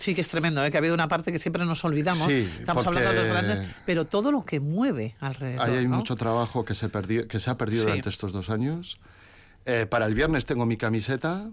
Sí, 0.00 0.14
que 0.14 0.20
es 0.22 0.28
tremendo, 0.28 0.64
¿eh? 0.64 0.70
que 0.70 0.76
ha 0.76 0.80
habido 0.80 0.94
una 0.94 1.08
parte 1.08 1.30
que 1.32 1.38
siempre 1.38 1.64
nos 1.64 1.84
olvidamos. 1.84 2.26
Sí, 2.26 2.48
Estamos 2.58 2.86
hablando 2.86 3.10
de 3.10 3.16
los 3.16 3.26
grandes, 3.28 3.62
pero 3.86 4.06
todo 4.06 4.32
lo 4.32 4.44
que 4.44 4.58
mueve 4.60 5.14
alrededor. 5.20 5.66
Ahí 5.68 5.76
hay 5.76 5.86
¿no? 5.88 5.96
mucho 5.98 6.16
trabajo 6.16 6.64
que 6.64 6.74
se, 6.74 6.88
perdió, 6.88 7.26
que 7.28 7.38
se 7.38 7.50
ha 7.50 7.56
perdido 7.58 7.82
Sí. 7.82 7.86
durante 7.88 8.08
estos 8.08 8.32
dos 8.32 8.48
años. 8.50 8.98
Eh, 9.66 9.86
para 9.86 10.06
el 10.06 10.14
viernes 10.14 10.46
tengo 10.46 10.64
mi 10.66 10.76
camiseta 10.78 11.50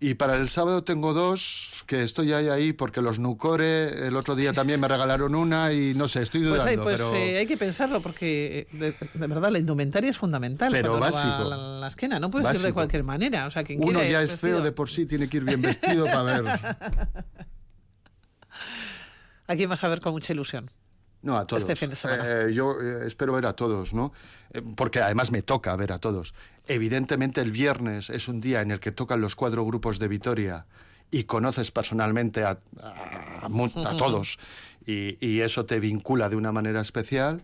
y 0.00 0.14
para 0.14 0.36
el 0.36 0.48
sábado 0.48 0.82
tengo 0.82 1.12
dos 1.12 1.84
que 1.86 2.02
estoy 2.02 2.32
ahí 2.32 2.48
ahí 2.48 2.72
porque 2.72 3.02
los 3.02 3.18
Nucore 3.18 4.06
el 4.06 4.16
otro 4.16 4.34
día 4.34 4.52
también 4.52 4.80
me 4.80 4.88
regalaron 4.88 5.34
una 5.34 5.72
y 5.72 5.92
no 5.94 6.08
sé, 6.08 6.22
estoy 6.22 6.40
Pues, 6.42 6.52
dudando. 6.62 6.70
hay, 6.70 6.76
pues 6.78 6.96
pero... 7.02 7.14
eh, 7.14 7.38
hay 7.38 7.46
que 7.46 7.56
pensarlo 7.56 8.00
porque 8.00 8.66
eh, 8.72 8.76
de, 8.76 8.92
de 9.14 9.26
verdad 9.26 9.50
la 9.50 9.58
indumentaria 9.58 10.08
es 10.10 10.16
fundamental 10.16 10.70
Pero 10.72 10.94
va 10.94 11.00
básico. 11.00 11.22
a 11.34 11.44
la, 11.44 11.56
la 11.80 11.86
esquena. 11.88 12.18
No 12.18 12.30
puedes 12.30 12.46
ir 12.46 12.52
de 12.52 12.58
Básico. 12.58 12.74
cualquier 12.74 13.02
manera. 13.04 13.46
O 13.46 13.50
sea, 13.50 13.62
quien 13.64 13.82
Uno 13.84 14.02
ya 14.02 14.22
es 14.22 14.32
feo 14.32 14.60
de 14.60 14.72
por 14.72 14.88
sí, 14.88 15.04
tiene 15.06 15.28
que 15.28 15.36
ir 15.38 15.44
bien 15.44 15.60
vestido 15.62 16.04
para 16.06 16.22
ver. 16.22 16.44
¿A 19.46 19.56
quién 19.56 19.68
vas 19.68 19.82
a 19.84 19.88
ver 19.88 20.00
con 20.00 20.12
mucha 20.12 20.32
ilusión? 20.32 20.70
No, 21.22 21.36
a 21.36 21.44
todos. 21.44 21.62
Este 21.62 21.76
fin 21.76 21.90
de 21.90 21.96
semana. 21.96 22.24
Eh, 22.26 22.52
yo 22.54 22.80
eh, 22.80 23.06
espero 23.06 23.32
ver 23.34 23.44
a 23.46 23.52
todos, 23.52 23.92
¿no? 23.92 24.12
Porque 24.76 25.00
además 25.00 25.30
me 25.32 25.42
toca 25.42 25.74
ver 25.76 25.92
a 25.92 25.98
todos. 25.98 26.34
Evidentemente 26.74 27.40
el 27.40 27.50
viernes 27.50 28.10
es 28.10 28.28
un 28.28 28.40
día 28.40 28.60
en 28.60 28.70
el 28.70 28.78
que 28.78 28.92
tocan 28.92 29.20
los 29.20 29.34
cuatro 29.34 29.64
grupos 29.66 29.98
de 29.98 30.06
Vitoria 30.06 30.66
y 31.10 31.24
conoces 31.24 31.72
personalmente 31.72 32.44
a, 32.44 32.60
a- 32.80 33.40
a 33.46 33.48
mu- 33.48 33.72
a 33.84 33.96
todos 33.96 34.38
y, 34.86 35.18
y 35.24 35.40
eso 35.40 35.66
te 35.66 35.80
vincula 35.80 36.28
de 36.28 36.36
una 36.36 36.52
manera 36.52 36.80
especial. 36.80 37.42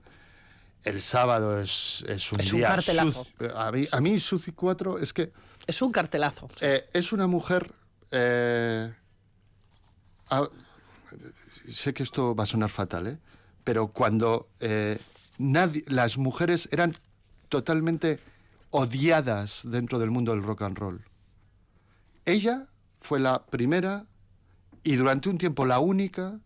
El 0.84 1.02
sábado 1.02 1.60
es, 1.60 2.04
es 2.06 2.30
un 2.30 2.38
Es 2.40 2.52
un 2.52 2.58
día... 2.60 2.68
cartelazo. 2.68 3.24
Suz- 3.24 3.52
a, 3.52 3.72
mí, 3.72 3.84
a 3.90 4.00
mí 4.00 4.20
Suzy 4.20 4.52
4 4.52 4.98
es 5.00 5.12
que 5.12 5.32
Es 5.66 5.82
un 5.82 5.90
cartelazo. 5.90 6.48
eh, 6.60 6.88
es 6.92 7.12
una 7.12 7.26
mujer... 7.26 7.72
eh, 8.12 8.92
sé 11.68 11.92
que 11.92 12.04
esto 12.04 12.36
va 12.36 12.44
a 12.44 12.46
sonar 12.46 12.70
fatal, 12.70 13.08
¿eh? 13.08 13.18
pero 13.64 13.88
cuando 13.88 14.48
eh, 14.60 14.98
nadie, 15.38 15.82
las 15.88 16.16
mujeres 16.16 16.68
eran 16.70 16.94
totalmente 17.48 18.20
odiadas 18.76 19.62
dentro 19.64 19.98
del 19.98 20.10
mundo 20.10 20.32
del 20.32 20.42
rock 20.42 20.62
and 20.62 20.76
roll. 20.76 21.00
Ella 22.26 22.66
fue 23.00 23.18
la 23.18 23.46
primera 23.46 24.04
y 24.84 24.96
durante 24.96 25.30
un 25.30 25.38
tiempo 25.38 25.64
la 25.64 25.78
única 25.78 26.38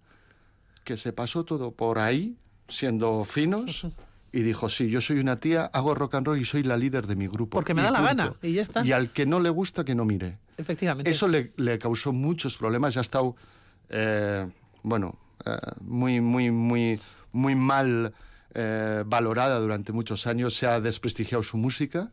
que 0.85 0.97
se 0.97 1.13
pasó 1.13 1.45
todo 1.45 1.73
por 1.73 1.99
ahí, 1.99 2.37
siendo 2.69 3.25
finos, 3.25 3.87
y 4.33 4.43
dijo, 4.43 4.69
sí, 4.69 4.89
yo 4.89 5.01
soy 5.01 5.19
una 5.19 5.41
tía, 5.41 5.65
hago 5.73 5.95
rock 5.97 6.15
and 6.15 6.27
roll 6.29 6.41
y 6.41 6.45
soy 6.45 6.63
la 6.63 6.77
líder 6.77 7.09
de 7.09 7.17
mi 7.17 7.27
grupo. 7.27 7.57
Porque 7.57 7.75
me 7.75 7.83
da 7.83 7.91
la 7.91 8.01
gana, 8.01 8.35
y 8.43 8.53
ya 8.53 8.63
está. 8.63 8.87
Y 8.87 8.93
al 8.93 9.11
que 9.11 9.27
no 9.27 9.41
le 9.41 9.51
gusta, 9.51 9.85
que 9.85 9.97
no 9.97 10.05
mire. 10.05 10.39
Efectivamente. 10.57 11.11
Eso 11.11 11.27
le, 11.27 11.53
le 11.57 11.81
causó 11.81 12.13
muchos 12.13 12.57
problemas. 12.57 12.95
Ya 12.95 13.01
ha 13.01 13.03
estado, 13.03 13.35
eh, 13.89 14.49
bueno, 14.85 15.19
eh, 15.45 15.57
muy, 15.81 16.21
muy, 16.21 16.53
muy, 16.53 17.01
muy 17.33 17.57
mal 17.57 18.15
eh, 18.55 19.03
valorada 19.07 19.59
durante 19.61 19.93
muchos 19.93 20.27
años. 20.27 20.55
Se 20.55 20.67
ha 20.67 20.81
desprestigiado 20.81 21.43
su 21.43 21.57
música. 21.57 22.13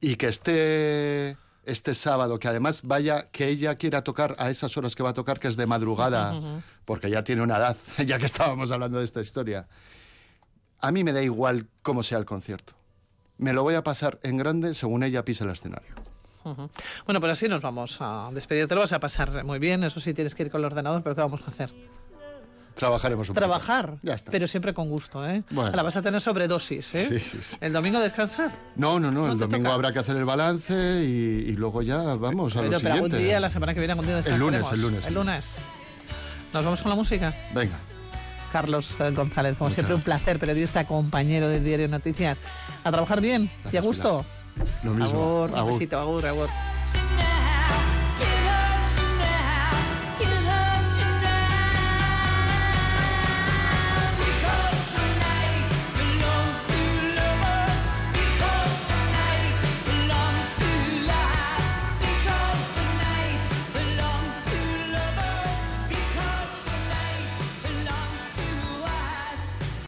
Y 0.00 0.16
que 0.16 0.28
esté 0.28 1.36
este 1.66 1.94
sábado, 1.94 2.38
que 2.38 2.48
además 2.48 2.82
vaya, 2.84 3.28
que 3.30 3.48
ella 3.48 3.74
quiera 3.74 4.02
tocar 4.02 4.36
a 4.38 4.50
esas 4.50 4.76
horas 4.76 4.94
que 4.94 5.02
va 5.02 5.10
a 5.10 5.14
tocar, 5.14 5.40
que 5.40 5.48
es 5.48 5.56
de 5.56 5.66
madrugada, 5.66 6.62
porque 6.84 7.10
ya 7.10 7.24
tiene 7.24 7.42
una 7.42 7.56
edad, 7.56 7.76
ya 8.06 8.18
que 8.18 8.26
estábamos 8.26 8.70
hablando 8.70 8.98
de 8.98 9.04
esta 9.04 9.20
historia. 9.20 9.66
A 10.80 10.92
mí 10.92 11.02
me 11.02 11.12
da 11.12 11.22
igual 11.22 11.66
cómo 11.82 12.02
sea 12.02 12.18
el 12.18 12.24
concierto. 12.24 12.74
Me 13.38 13.52
lo 13.52 13.62
voy 13.62 13.74
a 13.74 13.82
pasar 13.82 14.18
en 14.22 14.36
grande 14.36 14.74
según 14.74 15.02
ella 15.02 15.24
pise 15.24 15.44
el 15.44 15.50
escenario. 15.50 15.94
Bueno, 17.04 17.20
pues 17.20 17.32
así 17.32 17.48
nos 17.48 17.60
vamos 17.60 17.96
a 18.00 18.30
despedir. 18.32 18.68
Te 18.68 18.76
lo 18.76 18.82
vas 18.82 18.92
a 18.92 19.00
pasar 19.00 19.44
muy 19.44 19.58
bien. 19.58 19.82
Eso 19.82 19.98
sí, 19.98 20.14
tienes 20.14 20.36
que 20.36 20.44
ir 20.44 20.50
con 20.50 20.60
el 20.60 20.66
ordenador, 20.66 21.02
pero 21.02 21.16
¿qué 21.16 21.20
vamos 21.22 21.40
a 21.44 21.50
hacer? 21.50 21.72
Trabajaremos 22.76 23.28
un. 23.30 23.34
Trabajar, 23.34 23.96
Ya 24.02 24.14
está. 24.14 24.30
pero 24.30 24.46
siempre 24.46 24.74
con 24.74 24.88
gusto, 24.90 25.26
¿eh? 25.26 25.42
Bueno. 25.50 25.72
La 25.74 25.82
vas 25.82 25.96
a 25.96 26.02
tener 26.02 26.20
sobredosis, 26.20 26.94
¿eh? 26.94 27.06
Sí, 27.08 27.18
sí, 27.20 27.38
sí. 27.40 27.56
El 27.60 27.72
domingo 27.72 27.98
descansar. 28.00 28.52
No, 28.76 29.00
no, 29.00 29.10
no, 29.10 29.26
¿No 29.26 29.32
el 29.32 29.38
domingo 29.38 29.64
toca? 29.64 29.74
habrá 29.74 29.92
que 29.92 29.98
hacer 30.00 30.16
el 30.16 30.24
balance 30.26 30.74
y, 31.02 31.48
y 31.48 31.52
luego 31.52 31.80
ya 31.82 31.96
vamos 32.16 32.54
a 32.54 32.60
Pero, 32.60 32.72
lo 32.72 32.78
pero 32.80 32.92
algún 32.94 33.10
siguiente. 33.10 33.26
día, 33.28 33.40
la 33.40 33.48
semana 33.48 33.72
que 33.74 33.80
viene, 33.80 33.92
algún 33.92 34.06
día 34.06 34.18
El 34.18 34.38
lunes, 34.38 34.62
el 34.72 34.80
lunes, 34.82 35.06
El 35.06 35.14
lunes. 35.14 35.58
Nos 36.52 36.64
vamos 36.64 36.82
con 36.82 36.90
la 36.90 36.96
música. 36.96 37.34
Venga, 37.54 37.76
Carlos 38.52 38.94
eh, 39.00 39.10
González, 39.10 39.56
como 39.56 39.68
Muchas 39.68 39.74
siempre, 39.74 39.94
un 39.94 40.02
gracias. 40.02 40.22
placer, 40.24 40.38
periodista, 40.38 40.86
compañero 40.86 41.48
de 41.48 41.60
Diario 41.60 41.88
Noticias. 41.88 42.40
A 42.84 42.90
trabajar 42.90 43.20
bien 43.20 43.50
y 43.72 43.76
a 43.76 43.80
gusto. 43.80 44.24
lo 44.84 44.92
mismo. 44.92 45.18
Agur, 45.44 45.50
un 45.50 45.58
Agur. 45.58 45.72
besito, 45.72 45.98
agur, 45.98 46.26
agur. 46.26 46.48